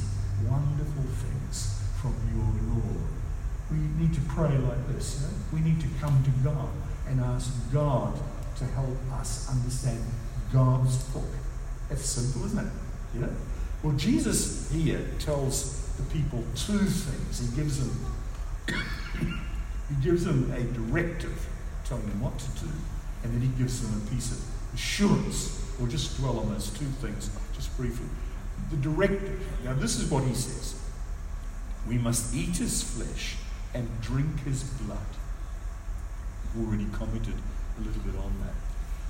wonderful 0.48 1.04
things 1.04 1.80
from 2.00 2.14
your 2.34 2.74
law. 2.74 2.92
We 3.70 3.78
need 4.02 4.14
to 4.14 4.20
pray 4.22 4.56
like 4.58 4.88
this. 4.88 5.20
You 5.20 5.26
know? 5.26 5.34
We 5.52 5.70
need 5.70 5.80
to 5.80 5.88
come 6.00 6.22
to 6.24 6.30
God 6.44 6.68
and 7.08 7.20
ask 7.20 7.52
God 7.72 8.18
to 8.58 8.64
help 8.64 8.98
us 9.12 9.48
understand 9.50 10.02
God's 10.52 10.96
book. 11.04 11.24
It's 11.90 12.04
simple, 12.04 12.46
isn't 12.46 12.66
it? 12.66 12.72
You 13.14 13.20
know? 13.20 13.36
Well, 13.82 13.94
Jesus 13.94 14.70
here 14.70 15.04
tells 15.18 15.81
the 15.96 16.02
people 16.12 16.44
two 16.54 16.78
things. 16.78 17.50
He 17.50 17.56
gives 17.56 17.78
them 17.78 17.90
he 19.88 20.02
gives 20.02 20.24
them 20.24 20.50
a 20.52 20.62
directive, 20.62 21.46
telling 21.84 22.06
them 22.06 22.20
what 22.20 22.38
to 22.38 22.64
do, 22.64 22.70
and 23.22 23.34
then 23.34 23.40
he 23.40 23.48
gives 23.58 23.82
them 23.82 24.02
a 24.02 24.10
piece 24.10 24.32
of 24.32 24.38
assurance. 24.74 25.60
We'll 25.78 25.88
just 25.90 26.16
dwell 26.18 26.38
on 26.38 26.50
those 26.50 26.70
two 26.70 26.86
things 26.86 27.30
just 27.54 27.76
briefly. 27.76 28.06
The 28.70 28.76
directive. 28.76 29.46
Now, 29.64 29.74
this 29.74 29.98
is 29.98 30.10
what 30.10 30.24
he 30.24 30.34
says. 30.34 30.80
We 31.86 31.98
must 31.98 32.34
eat 32.34 32.56
his 32.56 32.82
flesh 32.82 33.36
and 33.74 33.88
drink 34.00 34.44
his 34.44 34.62
blood. 34.62 34.98
I've 36.44 36.66
already 36.66 36.86
commented 36.92 37.34
a 37.78 37.80
little 37.80 38.02
bit 38.02 38.14
on 38.16 38.32
that. 38.44 38.54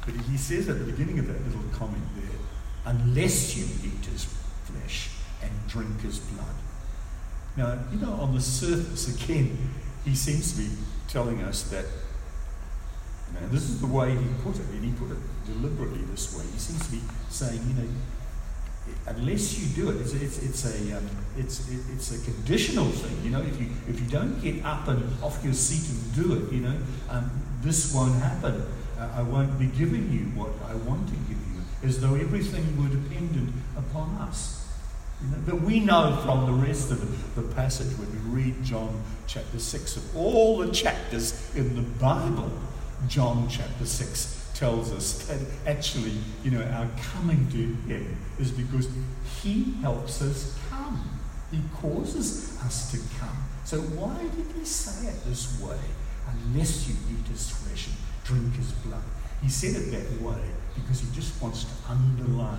But 0.06 0.24
he 0.24 0.36
says 0.36 0.68
at 0.68 0.78
the 0.78 0.84
beginning 0.84 1.18
of 1.18 1.26
that 1.28 1.44
little 1.46 1.62
comment 1.72 2.02
there, 2.16 2.38
unless 2.86 3.56
you 3.56 3.64
eat 3.84 4.04
his 4.06 4.24
flesh 4.64 5.10
and 5.42 5.52
drink 5.68 6.00
his 6.00 6.18
blood. 6.18 6.54
Now, 7.56 7.78
you 7.92 7.98
know, 7.98 8.12
on 8.14 8.34
the 8.34 8.40
surface, 8.40 9.22
again, 9.22 9.56
he 10.04 10.14
seems 10.14 10.52
to 10.52 10.62
be 10.62 10.68
telling 11.08 11.42
us 11.42 11.64
that, 11.64 11.84
you 11.84 13.48
this 13.48 13.62
is 13.62 13.80
the 13.80 13.86
way 13.86 14.10
he 14.10 14.26
put 14.42 14.56
it, 14.56 14.66
and 14.70 14.84
he 14.84 14.92
put 14.92 15.10
it 15.10 15.18
deliberately 15.46 16.02
this 16.10 16.36
way. 16.36 16.44
He 16.52 16.58
seems 16.58 16.86
to 16.86 16.92
be 16.92 17.00
saying, 17.28 17.60
you 17.68 17.74
know, 17.74 17.88
unless 19.06 19.58
you 19.58 19.84
do 19.84 19.90
it, 19.90 20.00
it's, 20.00 20.14
it's, 20.14 20.42
it's 20.42 20.64
a 20.64 20.96
um, 20.96 21.08
it's 21.36 21.68
it's 21.68 22.12
a 22.12 22.24
conditional 22.30 22.86
thing. 22.86 23.24
You 23.24 23.30
know, 23.30 23.42
if 23.42 23.60
you 23.60 23.68
if 23.88 24.00
you 24.00 24.06
don't 24.06 24.40
get 24.42 24.64
up 24.64 24.88
and 24.88 25.02
off 25.22 25.42
your 25.44 25.54
seat 25.54 25.88
and 25.88 26.14
do 26.14 26.34
it, 26.34 26.52
you 26.52 26.60
know, 26.60 26.76
um, 27.10 27.30
this 27.60 27.94
won't 27.94 28.14
happen. 28.14 28.64
Uh, 28.98 29.08
I 29.16 29.22
won't 29.22 29.58
be 29.58 29.66
giving 29.66 30.10
you 30.12 30.24
what 30.38 30.50
I 30.68 30.74
want 30.74 31.08
to 31.08 31.14
give 31.14 31.38
you, 31.38 31.88
as 31.88 32.00
though 32.00 32.14
everything 32.14 32.76
were 32.80 32.88
dependent 32.88 33.54
upon 33.76 34.16
us. 34.16 34.61
But 35.46 35.60
we 35.60 35.80
know 35.80 36.20
from 36.24 36.46
the 36.46 36.66
rest 36.66 36.90
of 36.90 37.34
the, 37.34 37.42
passage 37.54 37.88
when 37.98 38.10
we 38.10 38.42
read 38.42 38.64
John 38.64 39.02
chapter 39.26 39.58
six 39.58 39.96
of 39.96 40.16
all 40.16 40.58
the 40.58 40.72
chapters 40.72 41.54
in 41.54 41.76
the 41.76 41.82
Bible, 41.82 42.50
John 43.08 43.46
chapter 43.48 43.84
six 43.84 44.50
tells 44.54 44.90
us 44.92 45.26
that 45.26 45.40
actually, 45.66 46.12
you 46.42 46.50
know, 46.50 46.62
our 46.62 46.88
coming 46.96 47.46
to 47.50 47.92
Him 47.92 48.16
is 48.38 48.50
because 48.50 48.88
He 49.42 49.74
helps 49.80 50.22
us 50.22 50.58
come. 50.70 51.20
He 51.50 51.60
causes 51.74 52.58
us 52.62 52.90
to 52.92 52.98
come. 53.18 53.36
So 53.64 53.80
why 53.80 54.16
did 54.22 54.46
He 54.56 54.64
say 54.64 55.08
it 55.08 55.24
this 55.24 55.60
way? 55.60 55.78
Unless 56.28 56.88
you 56.88 56.94
eat 57.10 57.26
His 57.28 57.50
flesh 57.50 57.88
and 57.88 57.96
drink 58.24 58.54
His 58.54 58.72
blood. 58.72 59.02
He 59.42 59.48
said 59.48 59.76
it 59.76 59.90
that 59.90 60.22
way 60.22 60.40
because 60.74 61.00
He 61.00 61.14
just 61.14 61.40
wants 61.42 61.64
to 61.64 61.70
underline, 61.90 62.58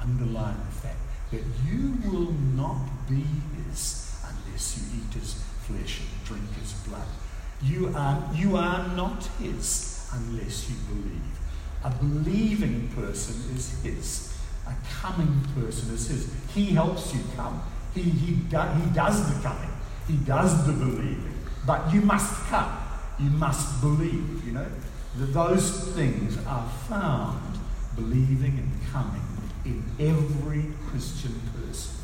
underline 0.00 0.56
the 0.66 0.76
fact 0.76 1.07
that 1.30 1.42
you 1.66 1.98
will 2.04 2.32
not 2.56 2.80
be 3.08 3.24
His 3.66 4.16
unless 4.26 4.78
you 4.78 5.00
eat 5.00 5.20
His 5.20 5.34
flesh 5.66 6.00
and 6.00 6.24
drink 6.24 6.54
His 6.60 6.72
blood. 6.86 7.06
You 7.62 7.92
are, 7.94 8.30
you 8.34 8.56
are 8.56 8.88
not 8.96 9.24
His 9.40 10.08
unless 10.12 10.70
you 10.70 10.76
believe. 10.88 11.38
A 11.84 11.90
believing 11.90 12.88
person 12.88 13.34
is 13.54 13.82
His. 13.82 14.34
A 14.66 14.74
coming 15.00 15.40
person 15.54 15.94
is 15.94 16.08
His. 16.08 16.32
He 16.54 16.66
helps 16.66 17.14
you 17.14 17.20
come. 17.36 17.62
He, 17.94 18.02
he, 18.02 18.34
do, 18.34 18.58
he 18.58 18.90
does 18.94 19.34
the 19.34 19.42
coming. 19.42 19.70
He 20.06 20.16
does 20.16 20.66
the 20.66 20.72
believing. 20.72 21.34
But 21.66 21.92
you 21.92 22.00
must 22.00 22.34
come. 22.46 22.72
You 23.18 23.30
must 23.30 23.80
believe, 23.80 24.44
you 24.46 24.52
know. 24.52 24.66
Those 25.16 25.88
things 25.94 26.38
are 26.46 26.68
found 26.88 27.58
believing 27.96 28.58
and 28.58 28.92
coming 28.92 29.27
in 29.68 29.84
every 29.98 30.64
Christian 30.88 31.34
person. 31.54 31.94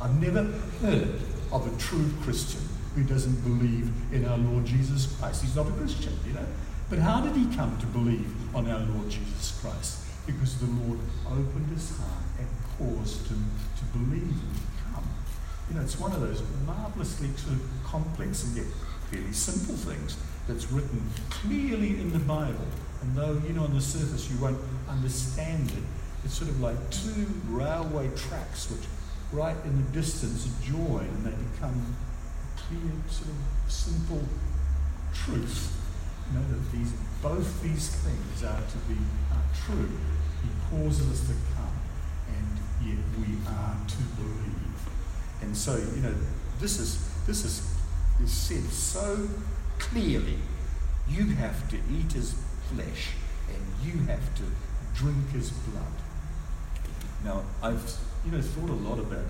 I've 0.00 0.20
never 0.20 0.42
heard 0.82 1.20
of 1.52 1.66
a 1.66 1.78
true 1.80 2.10
Christian 2.22 2.60
who 2.94 3.02
doesn't 3.02 3.42
believe 3.42 3.90
in 4.12 4.24
our 4.26 4.38
Lord 4.38 4.64
Jesus 4.64 5.06
Christ. 5.16 5.42
He's 5.42 5.56
not 5.56 5.66
a 5.66 5.72
Christian, 5.72 6.12
you 6.26 6.34
know. 6.34 6.46
But 6.90 6.98
how 6.98 7.22
did 7.22 7.34
he 7.34 7.46
come 7.56 7.76
to 7.78 7.86
believe 7.86 8.30
on 8.54 8.70
our 8.70 8.80
Lord 8.80 9.08
Jesus 9.08 9.58
Christ? 9.60 10.04
Because 10.26 10.58
the 10.58 10.66
Lord 10.66 10.98
opened 11.26 11.68
his 11.70 11.96
heart 11.96 12.22
and 12.38 12.48
caused 12.78 13.26
him 13.28 13.50
to 13.78 13.84
believe 13.98 14.22
and 14.22 14.94
come. 14.94 15.08
You 15.68 15.76
know, 15.76 15.82
it's 15.82 15.98
one 15.98 16.12
of 16.12 16.20
those 16.20 16.42
marvelously 16.66 17.28
sort 17.36 17.54
of 17.54 17.62
complex 17.84 18.44
and 18.44 18.56
yet 18.56 18.66
fairly 19.10 19.32
simple 19.32 19.74
things 19.74 20.16
that's 20.46 20.70
written 20.70 21.02
clearly 21.30 22.00
in 22.00 22.12
the 22.12 22.18
Bible. 22.18 22.66
And 23.02 23.16
though, 23.16 23.40
you 23.46 23.54
know, 23.54 23.64
on 23.64 23.74
the 23.74 23.80
surface 23.80 24.30
you 24.30 24.38
won't 24.38 24.60
understand 24.88 25.70
it, 25.70 25.82
it's 26.24 26.34
sort 26.34 26.50
of 26.50 26.60
like 26.60 26.78
two 26.90 27.26
railway 27.48 28.08
tracks 28.16 28.70
which 28.70 28.86
right 29.32 29.56
in 29.64 29.76
the 29.76 29.90
distance 29.92 30.48
join 30.62 31.04
and 31.04 31.26
they 31.26 31.36
become 31.52 31.96
clear, 32.56 32.92
sort 33.08 33.28
of 33.28 33.72
simple 33.72 34.22
truth 35.12 35.72
You 36.30 36.38
know 36.38 36.44
that 36.48 36.72
these, 36.72 36.92
both 37.22 37.62
these 37.62 37.88
things 37.88 38.44
are 38.44 38.60
to 38.60 38.78
be 38.88 38.98
are 39.32 39.48
true. 39.66 39.88
He 40.42 40.48
causes 40.70 41.10
us 41.10 41.20
to 41.28 41.34
come, 41.54 41.76
and 42.28 42.58
yet 42.86 42.98
we 43.18 43.36
are 43.46 43.76
to 43.86 44.02
believe. 44.16 44.80
And 45.42 45.56
so, 45.56 45.76
you 45.76 46.02
know, 46.02 46.14
this 46.60 46.78
is 46.78 46.98
this 47.26 47.44
is, 47.44 47.62
is 48.22 48.32
said 48.32 48.64
so 48.72 49.28
clearly. 49.78 50.38
You 51.08 51.26
have 51.36 51.68
to 51.68 51.76
eat 51.76 52.12
his 52.12 52.34
flesh, 52.72 53.12
and 53.48 53.62
you 53.84 54.00
have 54.06 54.34
to 54.36 54.44
drink 54.94 55.30
his 55.30 55.50
blood. 55.50 56.03
Now, 57.24 57.42
I've 57.62 57.82
you 58.24 58.32
know 58.32 58.40
thought 58.40 58.70
a 58.70 58.74
lot 58.74 58.98
about 58.98 59.24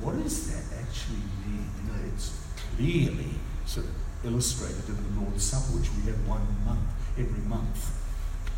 what 0.00 0.22
does 0.22 0.50
that 0.50 0.80
actually 0.80 1.22
mean. 1.46 1.68
You 1.76 1.92
know, 1.92 2.12
it's 2.14 2.34
clearly 2.76 3.30
sort 3.66 3.86
of 3.86 3.92
illustrated 4.24 4.88
in 4.88 4.96
the 5.14 5.20
Lord's 5.20 5.44
Supper, 5.44 5.78
which 5.78 5.90
we 5.92 6.10
have 6.10 6.26
one 6.26 6.46
month, 6.64 6.88
every 7.18 7.42
month. 7.42 7.94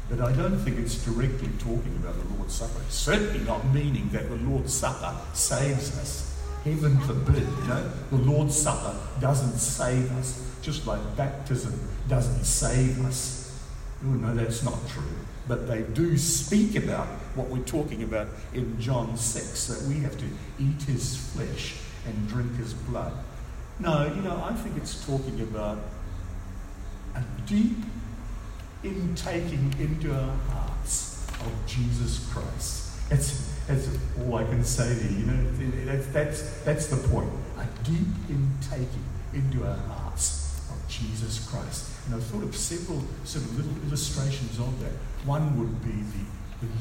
But 0.09 0.21
I 0.21 0.33
don't 0.33 0.59
think 0.59 0.79
it's 0.79 1.05
directly 1.05 1.50
talking 1.59 1.97
about 2.03 2.15
the 2.15 2.35
Lord's 2.35 2.55
Supper. 2.55 2.81
It's 2.87 2.95
certainly 2.95 3.45
not 3.45 3.65
meaning 3.73 4.09
that 4.11 4.29
the 4.29 4.37
Lord's 4.37 4.73
Supper 4.73 5.17
saves 5.35 5.97
us. 5.99 6.27
Heaven 6.65 6.99
forbid, 7.00 7.43
you 7.43 7.69
know. 7.69 7.91
The 8.11 8.17
Lord's 8.17 8.57
Supper 8.57 8.95
doesn't 9.21 9.59
save 9.59 10.11
us, 10.12 10.45
just 10.62 10.87
like 10.87 11.00
baptism 11.17 11.79
doesn't 12.09 12.45
save 12.45 13.05
us. 13.05 13.59
No, 14.03 14.35
that's 14.35 14.62
not 14.62 14.79
true. 14.89 15.03
But 15.49 15.69
they 15.69 15.83
do 15.83 16.17
speak 16.19 16.77
about 16.77 17.09
what 17.34 17.49
we're 17.49 17.64
talking 17.64 18.02
about 18.02 18.28
in 18.54 18.80
John 18.80 19.16
6 19.16 19.66
that 19.66 19.88
we 19.88 20.00
have 20.00 20.16
to 20.18 20.26
eat 20.58 20.82
his 20.82 21.16
flesh 21.32 21.76
and 22.06 22.28
drink 22.28 22.56
his 22.56 22.75
blood. 22.75 23.12
No, 23.78 24.06
you 24.06 24.20
know, 24.22 24.42
I 24.44 24.52
think 24.54 24.76
it's 24.76 25.04
talking 25.06 25.40
about 25.40 25.78
a 27.14 27.22
deep 27.46 27.76
intaking 28.82 29.75
into 29.78 30.14
our 30.14 30.37
hearts 30.50 31.26
of 31.40 31.52
Jesus 31.66 32.26
Christ. 32.32 33.08
That's, 33.08 33.52
that's 33.66 33.88
all 34.20 34.37
I 34.37 34.44
can 34.44 34.64
say 34.64 34.94
to 34.99 35.12
you. 35.12 35.18
You 35.18 35.26
know, 35.26 35.84
that's, 35.84 36.06
that's, 36.08 36.60
that's 36.62 36.87
the 36.87 37.08
point. 37.08 37.30
A 37.58 37.66
deep 37.84 38.06
intaking 38.28 39.04
into 39.34 39.66
our 39.66 39.76
hearts 39.76 40.60
of 40.70 40.88
Jesus 40.88 41.46
Christ. 41.49 41.90
And 42.06 42.14
I've 42.14 42.25
thought 42.25 42.42
of 42.42 42.54
several 42.56 43.02
sort 43.25 43.44
of 43.44 43.56
little 43.56 43.82
illustrations 43.88 44.58
of 44.58 44.78
that. 44.80 44.92
One 45.25 45.58
would 45.58 45.82
be 45.82 45.90
the, 45.90 46.25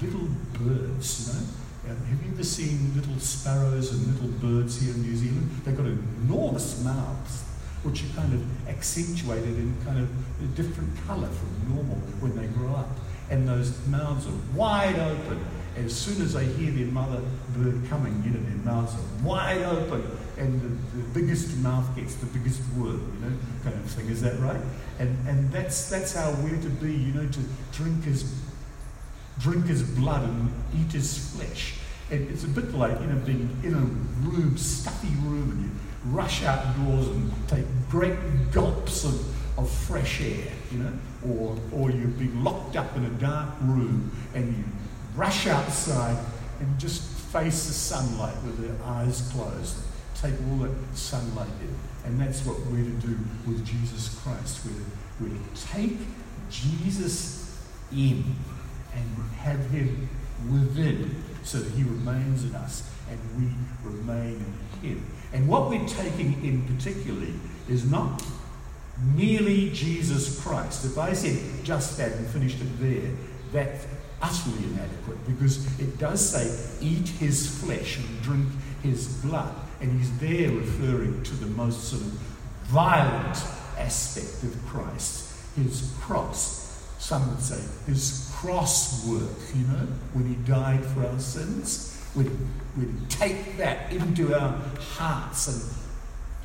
little 0.01 0.27
birds, 0.53 1.27
you 1.27 1.33
know 1.33 1.47
um, 1.89 1.95
have 2.05 2.23
you 2.23 2.31
ever 2.33 2.43
seen 2.43 2.93
little 2.95 3.17
sparrows 3.19 3.91
and 3.91 4.13
little 4.13 4.29
birds 4.39 4.79
here 4.81 4.93
in 4.93 5.01
New 5.01 5.15
Zealand? 5.15 5.49
They've 5.63 5.75
got 5.75 5.85
enormous 5.85 6.83
mouths. 6.83 7.43
which 7.83 8.03
are 8.03 8.13
kind 8.13 8.33
of 8.33 8.67
accentuated 8.67 9.57
in 9.57 9.73
kind 9.85 9.97
of 9.97 10.09
a 10.43 10.47
different 10.53 10.89
colour 11.07 11.29
from 11.29 11.73
normal 11.73 11.95
when 12.19 12.35
they 12.35 12.45
grow 12.47 12.75
up. 12.75 12.89
And 13.29 13.47
those 13.47 13.71
mouths 13.87 14.27
are 14.27 14.37
wide 14.53 14.99
open. 14.99 15.39
As 15.77 15.95
soon 15.95 16.21
as 16.21 16.33
they 16.33 16.43
hear 16.43 16.71
their 16.71 16.91
mother 16.91 17.21
bird 17.55 17.87
coming, 17.87 18.21
you 18.25 18.31
know, 18.31 18.41
their 18.41 18.73
mouths 18.73 18.93
are 18.95 19.25
wide 19.25 19.61
open 19.61 20.03
and 20.37 20.61
the, 20.61 20.97
the, 20.97 21.03
biggest 21.19 21.55
mouth 21.57 21.95
gets 21.95 22.15
the 22.15 22.25
biggest 22.27 22.61
word, 22.77 22.99
you 22.99 23.19
know, 23.21 23.33
kind 23.63 23.75
of 23.75 23.85
thing. 23.91 24.09
Is 24.09 24.21
that 24.21 24.37
right? 24.39 24.61
And 24.99 25.15
and 25.27 25.51
that's 25.51 25.89
that's 25.89 26.13
how 26.13 26.31
we're 26.41 26.61
to 26.61 26.69
be, 26.69 26.93
you 26.93 27.13
know, 27.13 27.27
to 27.27 27.39
drink 27.71 28.03
his 28.03 28.23
drink 29.39 29.65
his 29.65 29.83
blood 29.83 30.23
and 30.23 30.51
eat 30.79 30.91
his 30.91 31.35
flesh. 31.35 31.75
And 32.11 32.29
it's 32.29 32.43
a 32.43 32.47
bit 32.47 32.73
like, 32.73 32.99
you 32.99 33.07
know, 33.07 33.19
being 33.25 33.57
in 33.63 33.73
a 33.73 34.27
room, 34.27 34.57
stuffy 34.57 35.13
room, 35.23 35.51
and 35.51 35.63
you 35.63 35.71
rush 36.05 36.43
outdoors 36.43 37.07
and 37.07 37.31
take 37.47 37.65
great 37.89 38.17
gulps 38.51 39.03
of, 39.03 39.59
of 39.59 39.69
fresh 39.69 40.21
air, 40.21 40.51
you 40.71 40.79
know, 40.79 40.93
or 41.27 41.57
or 41.71 41.91
you're 41.91 42.07
being 42.07 42.43
locked 42.43 42.75
up 42.75 42.95
in 42.95 43.05
a 43.05 43.09
dark 43.11 43.49
room 43.61 44.11
and 44.33 44.55
you 44.57 44.63
rush 45.15 45.47
outside 45.47 46.17
and 46.59 46.79
just 46.79 47.03
face 47.03 47.67
the 47.67 47.73
sunlight 47.73 48.35
with 48.43 48.59
your 48.59 48.75
eyes 48.83 49.29
closed 49.33 49.77
take 50.21 50.33
all 50.49 50.57
that 50.57 50.71
sunlight 50.93 51.47
in. 51.61 51.75
And 52.05 52.19
that's 52.19 52.45
what 52.45 52.59
we're 52.67 52.83
to 52.83 53.07
do 53.07 53.17
with 53.47 53.65
Jesus 53.65 54.19
Christ. 54.21 54.65
We're 54.65 54.73
to, 54.73 54.85
we're 55.21 55.39
to 55.39 55.67
take 55.67 55.97
Jesus 56.49 57.57
in 57.91 58.23
and 58.95 59.31
have 59.37 59.69
him 59.69 60.09
within 60.49 61.23
so 61.43 61.59
that 61.59 61.71
he 61.73 61.83
remains 61.83 62.43
in 62.43 62.55
us 62.55 62.89
and 63.09 63.19
we 63.37 63.89
remain 63.89 64.43
in 64.81 64.89
him. 64.89 65.05
And 65.33 65.47
what 65.47 65.69
we're 65.69 65.87
taking 65.87 66.43
in 66.43 66.63
particularly 66.75 67.33
is 67.67 67.89
not 67.89 68.23
merely 69.15 69.69
Jesus 69.71 70.41
Christ. 70.41 70.85
If 70.85 70.97
I 70.97 71.13
said 71.13 71.39
just 71.63 71.97
that 71.97 72.13
and 72.13 72.27
finished 72.27 72.59
it 72.61 72.79
there, 72.79 73.11
that's 73.51 73.87
utterly 74.21 74.65
inadequate 74.65 75.25
because 75.25 75.79
it 75.79 75.97
does 75.97 76.29
say, 76.29 76.85
eat 76.85 77.07
his 77.07 77.61
flesh 77.61 77.97
and 77.97 78.21
drink 78.21 78.47
his 78.83 79.07
blood. 79.23 79.53
And 79.81 79.97
he's 79.97 80.17
there 80.19 80.51
referring 80.51 81.23
to 81.23 81.35
the 81.35 81.45
most 81.45 81.85
sort 81.85 82.01
of 82.01 82.07
violent 82.65 83.37
aspect 83.77 84.43
of 84.43 84.65
Christ, 84.65 85.33
his 85.55 85.93
cross. 85.99 86.68
Some 86.99 87.29
would 87.29 87.41
say 87.41 87.59
his 87.87 88.29
cross 88.35 89.07
work, 89.07 89.31
you 89.55 89.65
know, 89.67 89.87
when 90.13 90.27
he 90.27 90.35
died 90.45 90.85
for 90.85 91.05
our 91.05 91.19
sins. 91.19 91.95
We'd, 92.13 92.29
we'd 92.77 93.09
take 93.09 93.57
that 93.57 93.91
into 93.91 94.37
our 94.37 94.51
hearts 94.79 95.47
and 95.47 95.61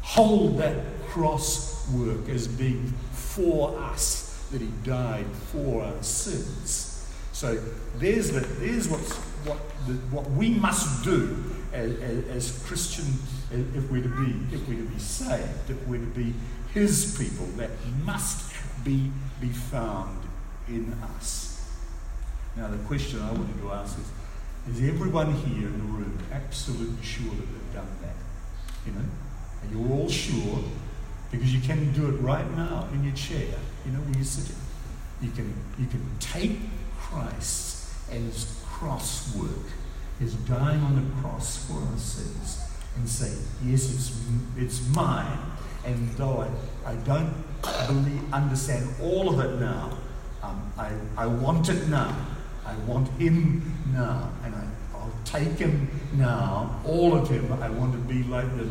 hold 0.01 0.59
that 0.59 0.77
cross 1.09 1.91
work 1.91 2.29
as 2.29 2.47
being 2.47 2.87
for 3.11 3.77
us, 3.81 4.47
that 4.53 4.61
he 4.61 4.69
died 4.85 5.27
for 5.27 5.83
our 5.83 6.03
sins. 6.03 7.05
So 7.33 7.61
there's, 7.97 8.31
the, 8.31 8.41
there's 8.41 8.89
what's, 8.89 9.13
what, 9.47 9.59
the, 9.89 9.95
what 10.15 10.31
we 10.31 10.51
must 10.51 11.03
do 11.03 11.37
as, 11.73 11.99
as, 12.29 12.63
Christian, 12.65 13.07
if 13.51 13.91
we're 13.91 14.03
to 14.03 14.09
be, 14.09 14.55
if 14.55 14.69
we're 14.69 14.77
to 14.77 14.89
be 14.89 14.99
saved, 15.01 15.71
if 15.71 15.89
we're 15.89 15.99
to 15.99 16.07
be 16.07 16.33
His 16.73 17.19
people, 17.19 17.47
that 17.57 17.71
must 18.05 18.53
be 18.85 19.11
be 19.41 19.49
found 19.49 20.21
in 20.69 20.93
us. 21.17 21.71
Now, 22.57 22.69
the 22.69 22.79
question 22.79 23.21
I 23.21 23.33
wanted 23.33 23.61
to 23.61 23.73
ask 23.73 23.99
is: 23.99 24.77
Is 24.77 24.89
everyone 24.89 25.33
here 25.33 25.69
in 25.69 25.79
the 25.79 25.85
room 25.85 26.19
absolutely 26.33 27.05
sure 27.05 27.31
that 27.31 27.37
they've 27.37 27.75
done 27.75 27.89
that? 28.03 28.15
You 28.87 28.93
know, 28.93 29.05
and 29.63 29.73
you're 29.73 29.99
all 29.99 30.09
sure 30.09 30.63
because 31.31 31.53
you 31.53 31.61
can 31.61 31.93
do 31.93 32.09
it 32.09 32.19
right 32.21 32.49
now 32.57 32.89
in 32.93 33.03
your 33.05 33.15
chair. 33.15 33.55
You 33.85 33.93
know, 33.93 34.01
where 34.01 34.15
you're 34.15 34.25
sitting. 34.25 34.57
You 35.21 35.31
can 35.31 35.55
you 35.79 35.87
can 35.87 36.05
take 36.21 36.59
Christ 36.99 37.91
and 38.11 38.25
His 38.27 38.63
cross 38.67 39.35
work 39.37 39.67
is 40.21 40.35
dying 40.35 40.81
on 40.81 40.95
the 40.97 41.21
cross 41.21 41.67
for 41.67 41.75
our 41.75 41.99
sins 41.99 42.65
and 42.97 43.09
say, 43.09 43.33
Yes, 43.65 43.93
it's, 43.93 44.21
it's 44.57 44.89
mine. 44.95 45.39
And 45.85 46.09
though 46.17 46.47
I, 46.85 46.93
I 46.93 46.95
don't 46.97 47.35
believe, 47.87 48.33
understand 48.33 48.89
all 49.03 49.29
of 49.29 49.45
it 49.45 49.61
now, 49.61 49.97
um, 50.45 50.73
I, 50.77 50.93
I 51.17 51.27
want 51.27 51.69
it 51.69 51.89
now. 51.89 52.15
I 52.67 52.75
want 52.87 53.09
Him 53.21 53.63
now. 53.93 54.31
And 54.45 54.55
I, 54.55 54.65
I'll 54.95 55.13
take 55.25 55.59
Him 55.59 55.89
now, 56.15 56.81
all 56.85 57.17
of 57.17 57.29
Him. 57.29 57.53
I 57.53 57.71
want 57.71 57.93
to 57.93 57.99
be 57.99 58.23
like 58.25 58.49
the 58.57 58.65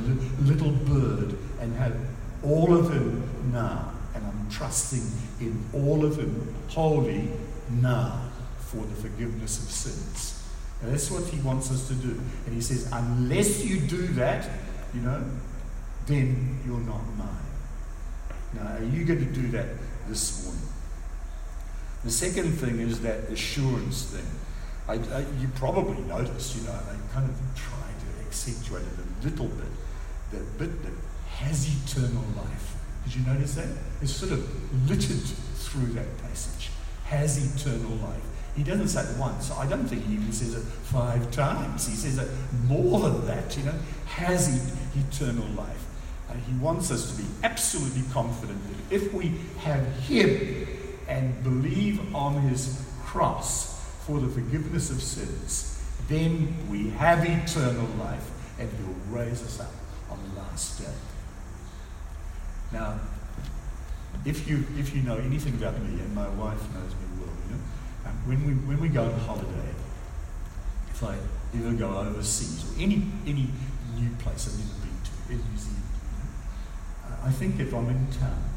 little 0.44 0.72
bird 0.72 1.38
and 1.60 1.76
have 1.76 1.96
all 2.44 2.76
of 2.76 2.92
Him 2.92 3.52
now. 3.52 3.92
And 4.14 4.26
I'm 4.26 4.50
trusting 4.50 5.10
in 5.40 5.64
all 5.74 6.06
of 6.06 6.18
Him 6.18 6.54
wholly 6.70 7.30
now 7.70 8.30
for 8.60 8.78
the 8.78 8.96
forgiveness 8.96 9.64
of 9.64 9.72
sins. 9.72 10.44
And 10.82 10.92
that's 10.92 11.10
what 11.10 11.24
he 11.26 11.40
wants 11.42 11.72
us 11.72 11.88
to 11.88 11.94
do. 11.94 12.20
And 12.46 12.54
he 12.54 12.60
says, 12.60 12.90
unless 12.92 13.64
you 13.64 13.80
do 13.80 14.08
that, 14.20 14.50
you 14.94 15.00
know, 15.02 15.24
then 16.08 16.60
you're 16.66 16.80
not 16.80 17.02
mine. 17.18 17.30
Now, 18.54 18.76
are 18.78 18.84
you 18.84 19.06
going 19.06 19.20
to 19.20 19.32
do 19.32 19.48
that 19.52 19.68
this 20.10 20.44
morning? 20.44 20.62
The 22.04 22.12
second 22.12 22.52
thing 22.54 22.80
is 22.80 23.02
that 23.02 23.30
assurance 23.30 24.04
thing. 24.04 24.26
I, 24.88 24.94
I, 25.16 25.20
you 25.40 25.48
probably 25.56 26.02
noticed, 26.04 26.58
you 26.58 26.64
know, 26.64 26.74
I 26.74 27.14
kind 27.14 27.30
of 27.30 27.36
try 27.56 27.78
to 27.78 28.26
accentuate 28.28 28.84
it 28.84 29.00
a 29.00 29.30
little 29.30 29.48
bit. 29.48 29.68
The 30.32 30.40
bit 30.58 30.84
that 30.84 30.94
has 31.38 31.68
eternal 31.68 32.24
life. 32.36 32.76
Did 33.06 33.16
you 33.16 33.26
notice 33.26 33.56
that? 33.56 33.68
It's 34.02 34.14
sort 34.14 34.34
of 34.34 34.90
littered 34.90 35.22
through 35.56 35.94
that 35.94 36.18
passage. 36.24 36.72
Has 37.06 37.38
eternal 37.38 37.96
life. 37.98 38.22
He 38.56 38.64
doesn't 38.64 38.90
say 38.90 39.02
it 39.02 39.18
once. 39.18 39.52
I 39.52 39.68
don't 39.68 39.88
think 39.88 40.06
he 40.06 40.14
even 40.14 40.32
says 40.32 40.54
it 40.54 40.62
five 40.62 41.32
times. 41.32 41.88
He 41.88 41.96
says 41.96 42.18
it 42.18 42.28
more 42.68 43.00
than 43.00 43.26
that, 43.28 43.56
you 43.58 43.64
know. 43.64 43.74
Has 44.06 44.72
eternal 44.96 45.48
life? 45.56 45.86
Uh, 46.30 46.34
he 46.34 46.54
wants 46.58 46.92
us 46.92 47.12
to 47.12 47.22
be 47.22 47.28
absolutely 47.44 48.04
confident 48.12 48.60
that 48.68 48.96
if 48.96 49.14
we 49.14 49.34
have 49.60 49.86
him 50.02 50.68
and 51.08 51.44
believe 51.44 52.16
on 52.16 52.42
his 52.42 52.86
cross 53.04 53.80
for 54.06 54.20
the 54.20 54.28
forgiveness 54.28 54.90
of 54.90 55.02
sins, 55.02 55.82
then 56.08 56.56
we 56.70 56.90
have 56.90 57.24
eternal 57.24 57.88
life 57.98 58.30
and 58.60 58.70
he'll 58.70 59.16
raise 59.16 59.42
us 59.44 59.60
up 59.60 59.72
on 60.10 60.20
the 60.30 60.40
last 60.40 60.80
day. 60.80 60.94
Now, 62.72 63.00
if 64.26 64.48
you, 64.48 64.66
if 64.78 64.96
you 64.96 65.02
know 65.02 65.18
anything 65.18 65.56
about 65.56 65.80
me, 65.82 66.00
and 66.00 66.16
my 66.16 66.28
wife 66.30 66.62
knows 66.74 66.92
me 66.92 67.08
well 67.20 67.30
um, 68.06 68.18
when 68.26 68.46
we, 68.46 68.54
when 68.54 68.80
we 68.80 68.90
go 68.90 69.04
on 69.04 69.20
holiday, 69.20 69.70
if 70.90 71.04
I 71.04 71.16
ever 71.56 71.74
go 71.74 71.98
overseas 71.98 72.66
or 72.66 72.82
any, 72.82 73.04
any 73.26 73.50
new 73.96 74.10
place 74.20 74.48
I've 74.48 74.60
never 74.60 74.80
been 74.82 75.00
to 75.04 75.32
in 75.34 75.52
New 75.52 75.58
Zealand, 75.58 75.84
uh, 77.06 77.28
I 77.28 77.32
think 77.32 77.60
if 77.60 77.74
I'm 77.74 77.90
in 77.90 78.08
town, 78.12 78.53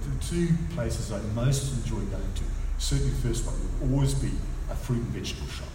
the 0.00 0.24
two 0.24 0.48
places 0.74 1.12
I 1.12 1.20
most 1.34 1.72
enjoy 1.72 2.00
going 2.06 2.32
to, 2.34 2.44
certainly 2.78 3.12
the 3.12 3.28
first 3.28 3.46
one 3.46 3.54
would 3.60 3.92
always 3.92 4.14
be 4.14 4.30
a 4.70 4.74
fruit 4.74 4.98
and 4.98 5.08
vegetable 5.08 5.48
shop. 5.48 5.68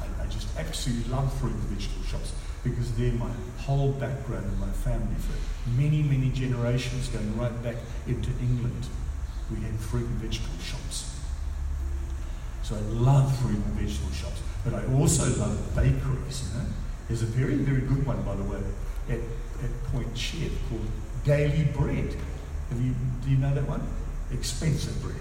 I, 0.00 0.22
I 0.22 0.26
just 0.26 0.48
absolutely 0.56 1.10
love 1.12 1.32
fruit 1.38 1.52
and 1.52 1.62
vegetable 1.62 2.04
shops 2.04 2.32
because 2.62 2.92
they're 2.92 3.12
my 3.12 3.30
whole 3.58 3.92
background 3.92 4.44
and 4.44 4.58
my 4.58 4.70
family 4.70 5.14
for 5.16 5.34
many, 5.70 6.02
many 6.02 6.30
generations 6.30 7.08
going 7.08 7.36
right 7.38 7.62
back 7.62 7.76
into 8.06 8.30
England. 8.40 8.86
We 9.50 9.60
had 9.60 9.74
fruit 9.78 10.06
and 10.06 10.16
vegetable 10.16 10.58
shops. 10.62 11.18
So 12.62 12.76
I 12.76 12.80
love 12.80 13.36
fruit 13.38 13.56
and 13.56 13.74
vegetable 13.74 14.12
shops, 14.12 14.40
but 14.64 14.74
I 14.74 14.84
also 14.94 15.24
love 15.40 15.74
bakeries. 15.74 16.48
You 16.52 16.60
know, 16.60 16.66
there's 17.08 17.22
a 17.22 17.26
very, 17.26 17.56
very 17.56 17.80
good 17.80 18.06
one, 18.06 18.22
by 18.22 18.36
the 18.36 18.44
way, 18.44 18.60
at, 19.08 19.18
at 19.18 19.84
Point 19.92 20.16
Chev 20.16 20.52
called 20.68 20.86
Daily 21.24 21.64
Bread. 21.64 22.14
Have 22.70 22.80
you, 22.80 22.94
do 23.24 23.30
you 23.30 23.36
know 23.36 23.54
that 23.54 23.68
one? 23.68 23.86
Expensive 24.32 25.00
bread, 25.02 25.20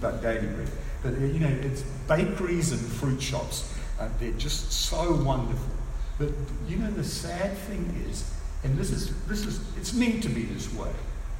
but 0.00 0.22
daily 0.22 0.46
bread. 0.46 0.70
But 1.02 1.14
uh, 1.14 1.18
you 1.18 1.40
know, 1.40 1.48
it's 1.48 1.82
bakeries 2.06 2.72
and 2.72 2.80
fruit 2.80 3.20
shops. 3.20 3.74
Uh, 3.98 4.08
they're 4.18 4.32
just 4.32 4.72
so 4.72 5.14
wonderful. 5.22 5.70
But 6.18 6.30
you 6.68 6.76
know, 6.76 6.90
the 6.90 7.04
sad 7.04 7.56
thing 7.56 8.04
is, 8.08 8.32
and 8.64 8.78
this 8.78 8.90
is 8.90 9.12
this 9.26 9.44
is 9.44 9.60
it's 9.76 9.92
meant 9.92 10.22
to 10.22 10.28
be 10.28 10.42
this 10.42 10.72
way. 10.74 10.90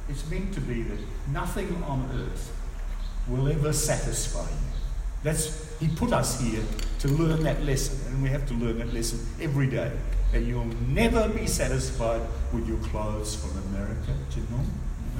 It's 0.09 0.29
meant 0.29 0.53
to 0.55 0.61
be 0.61 0.81
that 0.83 0.99
nothing 1.31 1.83
on 1.83 2.09
earth 2.13 2.51
will 3.27 3.47
ever 3.47 3.71
satisfy 3.71 4.49
you. 4.49 4.69
That's, 5.23 5.77
he 5.79 5.87
put 5.87 6.13
us 6.13 6.39
here 6.39 6.63
to 6.99 7.07
learn 7.09 7.43
that 7.43 7.63
lesson, 7.63 7.99
and 8.11 8.23
we 8.23 8.29
have 8.29 8.47
to 8.47 8.53
learn 8.53 8.79
that 8.79 8.93
lesson 8.93 9.19
every 9.41 9.67
day. 9.67 9.91
That 10.31 10.41
you'll 10.41 10.65
never 10.87 11.27
be 11.29 11.45
satisfied 11.45 12.21
with 12.53 12.67
your 12.67 12.77
clothes 12.77 13.35
from 13.35 13.51
America, 13.69 14.13
you 14.35 14.43
know? 14.43 14.63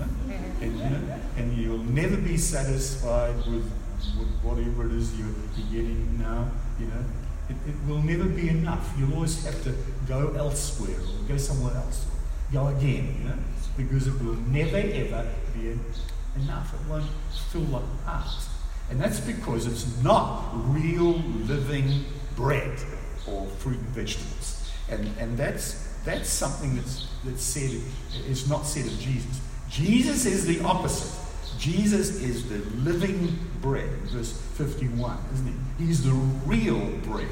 Mm-hmm. 0.06 0.64
And, 0.64 0.78
you 0.78 0.90
know, 0.90 1.20
and 1.38 1.58
you'll 1.58 1.84
never 1.84 2.18
be 2.18 2.38
satisfied 2.38 3.36
with, 3.38 3.72
with 4.18 4.30
whatever 4.42 4.86
it 4.86 4.94
is 4.94 5.18
you're, 5.18 5.28
getting 5.72 6.18
now, 6.18 6.50
you 6.80 6.88
know. 6.88 7.04
It, 7.50 7.56
it, 7.70 7.76
will 7.88 8.02
never 8.02 8.26
be 8.26 8.50
enough. 8.50 8.94
You'll 8.98 9.14
always 9.16 9.44
have 9.44 9.62
to 9.64 9.76
go 10.08 10.34
elsewhere 10.38 11.00
or 11.00 11.28
go 11.28 11.38
somewhere 11.38 11.76
else. 11.76 12.06
go 12.54 12.68
again, 12.68 13.16
you 13.20 13.28
know, 13.28 13.38
because 13.76 14.08
it 14.08 14.22
will 14.22 14.36
never 14.36 14.78
ever 14.78 15.28
be 15.54 15.78
enough. 16.36 16.74
It 16.74 16.90
won't 16.90 17.06
fill 17.52 17.66
the 17.66 17.80
heart. 18.06 18.28
And 18.90 19.00
that's 19.00 19.20
because 19.20 19.68
it's 19.68 20.02
not 20.04 20.50
real 20.54 21.20
living 21.48 22.06
bread 22.36 22.78
or 23.28 23.46
fruit 23.58 23.78
and 23.78 23.88
vegetables. 23.90 24.72
And, 24.90 25.08
and 25.20 25.38
that's, 25.38 25.88
that's 26.06 26.30
something 26.30 26.76
that's, 26.76 27.08
that's 27.24 27.44
said, 27.44 27.72
is 28.28 28.50
not 28.50 28.66
said 28.66 28.86
of 28.86 29.00
Jesus. 29.00 29.42
Jesus 29.69 30.25
is 30.25 30.45
the 30.45 30.62
opposite. 30.62 31.15
Jesus 31.60 32.21
is 32.21 32.47
the 32.49 32.58
living 32.79 33.38
bread, 33.62 33.89
verse 34.08 34.32
51, 34.55 35.17
isn't 35.34 35.47
he? 35.47 35.86
He's 35.86 36.03
the 36.03 36.12
real 36.12 36.79
bread. 37.03 37.27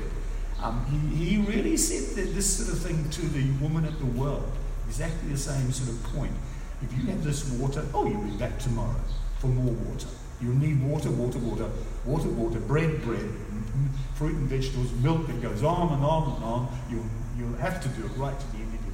Um, 0.62 0.86
he, 1.16 1.26
he 1.26 1.38
really 1.38 1.78
said 1.78 2.16
this 2.16 2.58
sort 2.58 2.74
of 2.74 2.80
thing 2.80 3.10
to 3.10 3.22
the 3.22 3.52
woman 3.64 3.86
at 3.86 3.98
the 4.00 4.06
well. 4.06 4.44
Exactly 4.88 5.30
the 5.30 5.38
same 5.38 5.72
sort 5.72 5.90
of 5.90 6.04
point. 6.16 6.34
If 6.82 6.92
you 6.94 7.10
have 7.10 7.24
this 7.24 7.50
water, 7.52 7.86
oh, 7.94 8.08
you'll 8.08 8.22
be 8.22 8.38
back 8.38 8.60
tomorrow 8.60 9.00
for 9.40 9.48
more 9.48 9.74
water. 9.74 10.08
You'll 10.42 10.56
need 10.56 10.84
water, 10.84 11.10
water, 11.10 11.40
water, 11.40 11.70
water, 12.06 12.30
water, 12.30 12.60
bread, 12.60 13.02
bread, 13.02 13.28
fruit 14.16 14.36
and 14.36 14.48
vegetables, 14.48 14.92
milk 14.94 15.26
that 15.28 15.42
goes 15.42 15.64
on 15.64 15.94
and 15.94 16.04
on 16.04 16.36
and 16.36 16.44
on. 16.44 16.80
You'll, 16.90 17.06
you'll 17.38 17.58
have 17.58 17.82
to 17.82 17.90
do 17.90 18.06
it 18.06 18.12
right 18.18 18.38
to 18.38 18.52
the 18.52 18.58
end 18.58 18.74
of. 18.74 18.87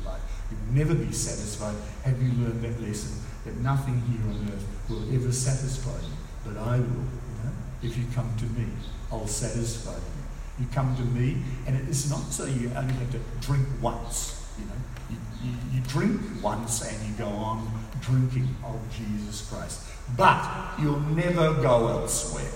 You'll 0.54 0.86
never 0.86 0.96
be 0.96 1.12
satisfied. 1.12 1.76
Have 2.04 2.22
you 2.22 2.30
learned 2.44 2.62
that 2.64 2.82
lesson? 2.82 3.22
That 3.46 3.58
nothing 3.58 4.02
here 4.02 4.30
on 4.30 4.50
earth 4.54 4.66
will 4.90 5.04
ever 5.14 5.32
satisfy 5.32 6.00
you, 6.00 6.14
but 6.46 6.58
I 6.62 6.78
will. 6.78 6.86
You 6.86 7.40
know? 7.44 7.52
If 7.82 7.98
you 7.98 8.06
come 8.16 8.34
to 8.38 8.46
me, 8.46 8.68
I'll 9.12 9.28
satisfy 9.28 9.96
you. 9.96 10.64
You 10.64 10.68
come 10.72 10.96
to 10.96 11.02
me, 11.02 11.38
and 11.68 11.76
it's 11.90 12.10
not 12.10 12.22
so 12.32 12.46
you 12.46 12.72
only 12.76 12.94
have 12.94 13.12
to 13.12 13.20
drink 13.42 13.68
once. 13.82 14.40
You 14.60 14.66
know, 14.66 14.72
you, 15.10 15.18
you, 15.44 15.58
you 15.74 15.82
drink 15.88 16.22
once 16.42 16.88
and 16.88 17.08
you 17.08 17.14
go 17.18 17.28
on 17.28 17.68
drinking 18.02 18.48
of 18.64 18.80
Jesus 18.96 19.50
Christ. 19.50 19.82
But 20.16 20.80
you'll 20.80 21.00
never 21.00 21.54
go 21.56 21.88
elsewhere. 21.88 22.52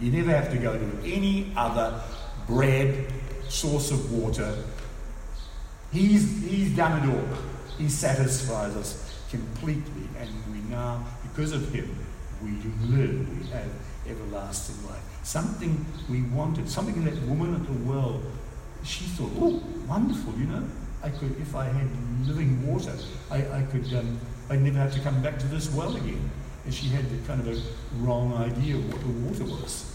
You 0.00 0.10
never 0.10 0.30
have 0.30 0.50
to 0.50 0.58
go 0.58 0.76
to 0.76 0.98
any 1.04 1.52
other 1.56 2.00
bread, 2.46 3.12
source 3.48 3.90
of 3.90 4.12
water. 4.12 4.56
He's, 5.92 6.42
he's 6.42 6.76
done 6.76 7.02
it 7.02 7.14
all. 7.14 7.38
He 7.78 7.88
satisfies 7.88 8.76
us 8.76 9.22
completely, 9.30 10.08
and 10.18 10.30
we 10.52 10.60
now, 10.70 11.04
because 11.22 11.52
of 11.52 11.72
him, 11.72 11.96
we 12.42 12.50
live, 12.88 13.38
we 13.38 13.46
have 13.50 13.68
everlasting 14.08 14.86
life. 14.88 15.02
Something 15.22 15.84
we 16.08 16.22
wanted, 16.22 16.68
something 16.68 17.04
that 17.04 17.20
woman 17.22 17.54
at 17.54 17.66
the 17.66 17.90
well, 17.90 18.22
she 18.84 19.04
thought, 19.04 19.32
oh, 19.38 19.62
wonderful, 19.88 20.32
you 20.34 20.46
know. 20.46 20.64
I 21.02 21.10
could, 21.10 21.38
if 21.40 21.54
I 21.54 21.64
had 21.64 21.88
living 22.26 22.66
water, 22.66 22.94
I, 23.30 23.36
I 23.36 23.62
could, 23.70 23.92
um, 23.94 24.18
I'd 24.50 24.60
never 24.60 24.78
have 24.78 24.92
to 24.94 25.00
come 25.00 25.22
back 25.22 25.38
to 25.38 25.46
this 25.46 25.72
well 25.72 25.96
again 25.96 26.30
and 26.64 26.74
she 26.74 26.88
had 26.88 27.08
the 27.10 27.26
kind 27.26 27.40
of 27.40 27.48
a 27.48 27.60
wrong 27.96 28.34
idea 28.34 28.76
of 28.76 28.92
what 28.92 29.00
the 29.00 29.08
water 29.08 29.44
was. 29.44 29.92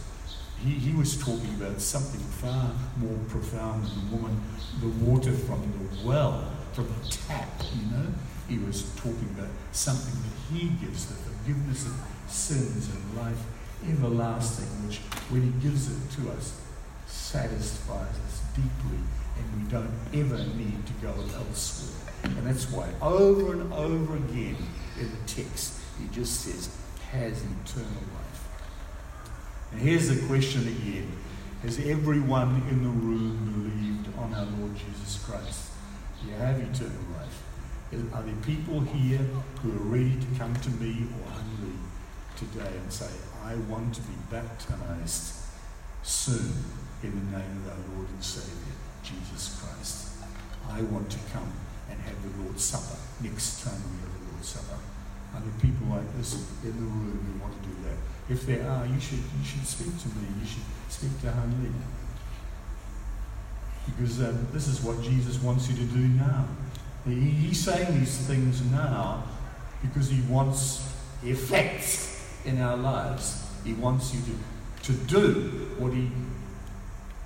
He, 0.63 0.71
he 0.71 0.95
was 0.95 1.17
talking 1.17 1.53
about 1.61 1.79
something 1.79 2.21
far 2.21 2.71
more 2.97 3.17
profound 3.27 3.85
than 3.85 4.09
the 4.09 4.15
woman, 4.15 4.41
the 4.81 4.89
water 5.05 5.31
from 5.31 5.61
the 5.61 6.07
well, 6.07 6.51
from 6.73 6.87
the 6.87 7.09
tap, 7.09 7.49
you 7.75 7.91
know. 7.91 8.07
He 8.47 8.57
was 8.59 8.89
talking 8.95 9.29
about 9.37 9.49
something 9.71 10.13
that 10.21 10.53
he 10.53 10.69
gives, 10.85 11.07
the 11.07 11.15
forgiveness 11.15 11.85
of 11.85 11.93
sins 12.27 12.89
and 12.93 13.17
life 13.17 13.41
everlasting, 13.89 14.65
which 14.87 14.97
when 15.29 15.41
he 15.41 15.49
gives 15.61 15.89
it 15.89 16.11
to 16.21 16.31
us, 16.31 16.59
satisfies 17.05 18.15
us 18.25 18.41
deeply, 18.55 18.99
and 19.37 19.63
we 19.63 19.69
don't 19.69 19.91
ever 20.13 20.37
need 20.55 20.85
to 20.85 20.93
go 21.01 21.13
elsewhere. 21.35 22.13
And 22.23 22.47
that's 22.47 22.71
why 22.71 22.89
over 23.01 23.53
and 23.53 23.71
over 23.73 24.15
again 24.15 24.57
in 24.99 25.11
the 25.11 25.27
text, 25.27 25.79
he 25.99 26.07
just 26.13 26.41
says, 26.41 26.69
has 27.11 27.43
eternal 27.43 27.89
life. 27.91 28.24
And 29.75 29.83
here's 29.83 30.07
the 30.07 30.25
question 30.27 30.61
again 30.61 31.11
Has 31.61 31.79
everyone 31.79 32.63
in 32.69 32.81
the 32.81 32.89
room 32.89 33.35
believed 33.51 34.17
on 34.17 34.33
our 34.33 34.45
Lord 34.57 34.71
Jesus 34.77 35.21
Christ? 35.25 35.71
You 36.25 36.31
have 36.35 36.57
eternal 36.61 37.03
life? 37.11 37.43
Are 38.13 38.23
there 38.23 38.35
people 38.45 38.79
here 38.79 39.19
who 39.59 39.71
are 39.73 39.89
ready 39.91 40.15
to 40.15 40.39
come 40.39 40.55
to 40.55 40.69
me 40.69 41.05
or 41.19 41.29
hungry 41.29 41.75
today 42.37 42.71
and 42.77 42.91
say, 42.91 43.09
I 43.43 43.55
want 43.67 43.93
to 43.95 44.01
be 44.03 44.13
baptized 44.31 45.43
soon 46.03 46.53
in 47.03 47.11
the 47.11 47.37
name 47.37 47.63
of 47.65 47.73
our 47.73 47.95
Lord 47.97 48.07
and 48.07 48.23
Savior, 48.23 48.75
Jesus 49.03 49.59
Christ? 49.59 50.23
I 50.69 50.83
want 50.83 51.09
to 51.09 51.19
come 51.33 51.51
and 51.89 51.99
have 51.99 52.15
the 52.23 52.43
Lord's 52.43 52.63
Supper 52.63 52.97
next 53.21 53.61
time 53.61 53.81
we 53.91 53.99
have 53.99 54.19
the 54.21 54.31
Lord's 54.31 54.47
Supper. 54.47 54.94
Are 55.35 55.41
there 55.41 55.59
people 55.59 55.87
like 55.87 56.15
this 56.15 56.47
in 56.63 56.71
the 56.71 56.81
room 56.81 57.19
who 57.27 57.43
want 57.43 57.61
to 57.61 57.67
do 57.67 57.75
that? 57.83 57.97
If 58.31 58.45
there 58.45 58.69
are, 58.69 58.85
you 58.85 58.99
should, 59.01 59.19
you 59.19 59.43
should 59.43 59.67
speak 59.67 59.91
to 59.99 60.07
me. 60.07 60.27
You 60.39 60.47
should 60.47 60.63
speak 60.87 61.19
to 61.21 61.27
Hanli. 61.27 61.71
Because 63.85 64.21
um, 64.21 64.47
this 64.53 64.67
is 64.67 64.81
what 64.81 65.01
Jesus 65.01 65.41
wants 65.41 65.69
you 65.69 65.75
to 65.75 65.83
do 65.93 65.99
now. 65.99 66.47
He, 67.05 67.15
he's 67.15 67.59
saying 67.59 67.99
these 67.99 68.17
things 68.19 68.63
now 68.71 69.25
because 69.81 70.09
he 70.09 70.21
wants 70.21 70.89
effects 71.21 72.25
in 72.45 72.61
our 72.61 72.77
lives. 72.77 73.45
He 73.65 73.73
wants 73.73 74.15
you 74.15 74.21
to, 74.21 74.93
to 74.93 74.99
do 75.05 75.75
what 75.77 75.93
he 75.93 76.09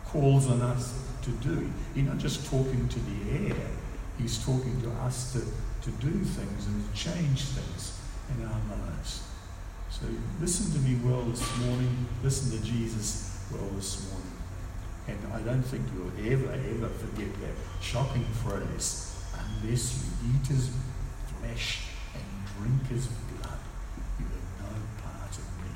calls 0.06 0.50
on 0.50 0.62
us 0.62 1.00
to 1.22 1.30
do. 1.30 1.72
He's 1.93 2.06
not 2.06 2.17
just 2.17 2.50
talking 2.50 2.89
to 2.89 3.00
the 3.00 3.50
air, 3.50 3.56
he's 4.17 4.43
talking 4.43 4.82
to 4.82 4.89
us 5.04 5.34
to, 5.34 5.39
to 5.39 5.98
do 5.98 6.12
things 6.12 6.65
and 6.65 6.93
to 6.93 7.00
change 7.00 7.43
things 7.43 7.98
in 8.38 8.46
our 8.46 8.62
lives. 8.78 9.24
So 9.89 10.06
listen 10.39 10.72
to 10.74 10.80
me 10.80 11.00
well 11.04 11.24
this 11.24 11.58
morning. 11.60 12.08
Listen 12.24 12.58
to 12.58 12.65
Jesus 12.65 13.46
well 13.52 13.68
this 13.76 14.10
morning. 14.10 14.30
And 15.08 15.34
I 15.34 15.42
don't 15.42 15.63
think 15.63 15.86
you'll 15.94 16.32
ever, 16.32 16.52
ever 16.52 16.89
forget 16.89 17.34
that 17.42 17.56
shocking 17.82 18.26
phrase 18.44 19.15
unless 19.34 19.98
you 19.98 20.30
eat 20.30 20.48
his 20.48 20.70
flesh 21.39 21.88
and 22.13 22.24
drink 22.58 22.88
his 22.89 23.08
blood, 23.08 23.60
you 24.20 24.26
have 24.26 24.62
no 24.62 24.76
part 25.02 25.32
of 25.32 25.46
me. 25.62 25.72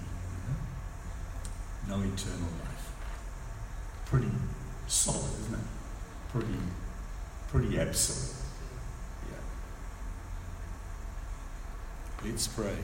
You 1.89 1.95
know? 1.95 1.97
No 1.97 2.13
eternal 2.13 2.49
life. 2.63 2.93
Pretty 4.05 4.31
solid, 4.87 5.31
isn't 5.41 5.55
it? 5.55 5.67
Pretty, 6.31 6.59
pretty 7.47 7.79
absolute. 7.79 8.42
Let's 12.25 12.47
pray. 12.47 12.77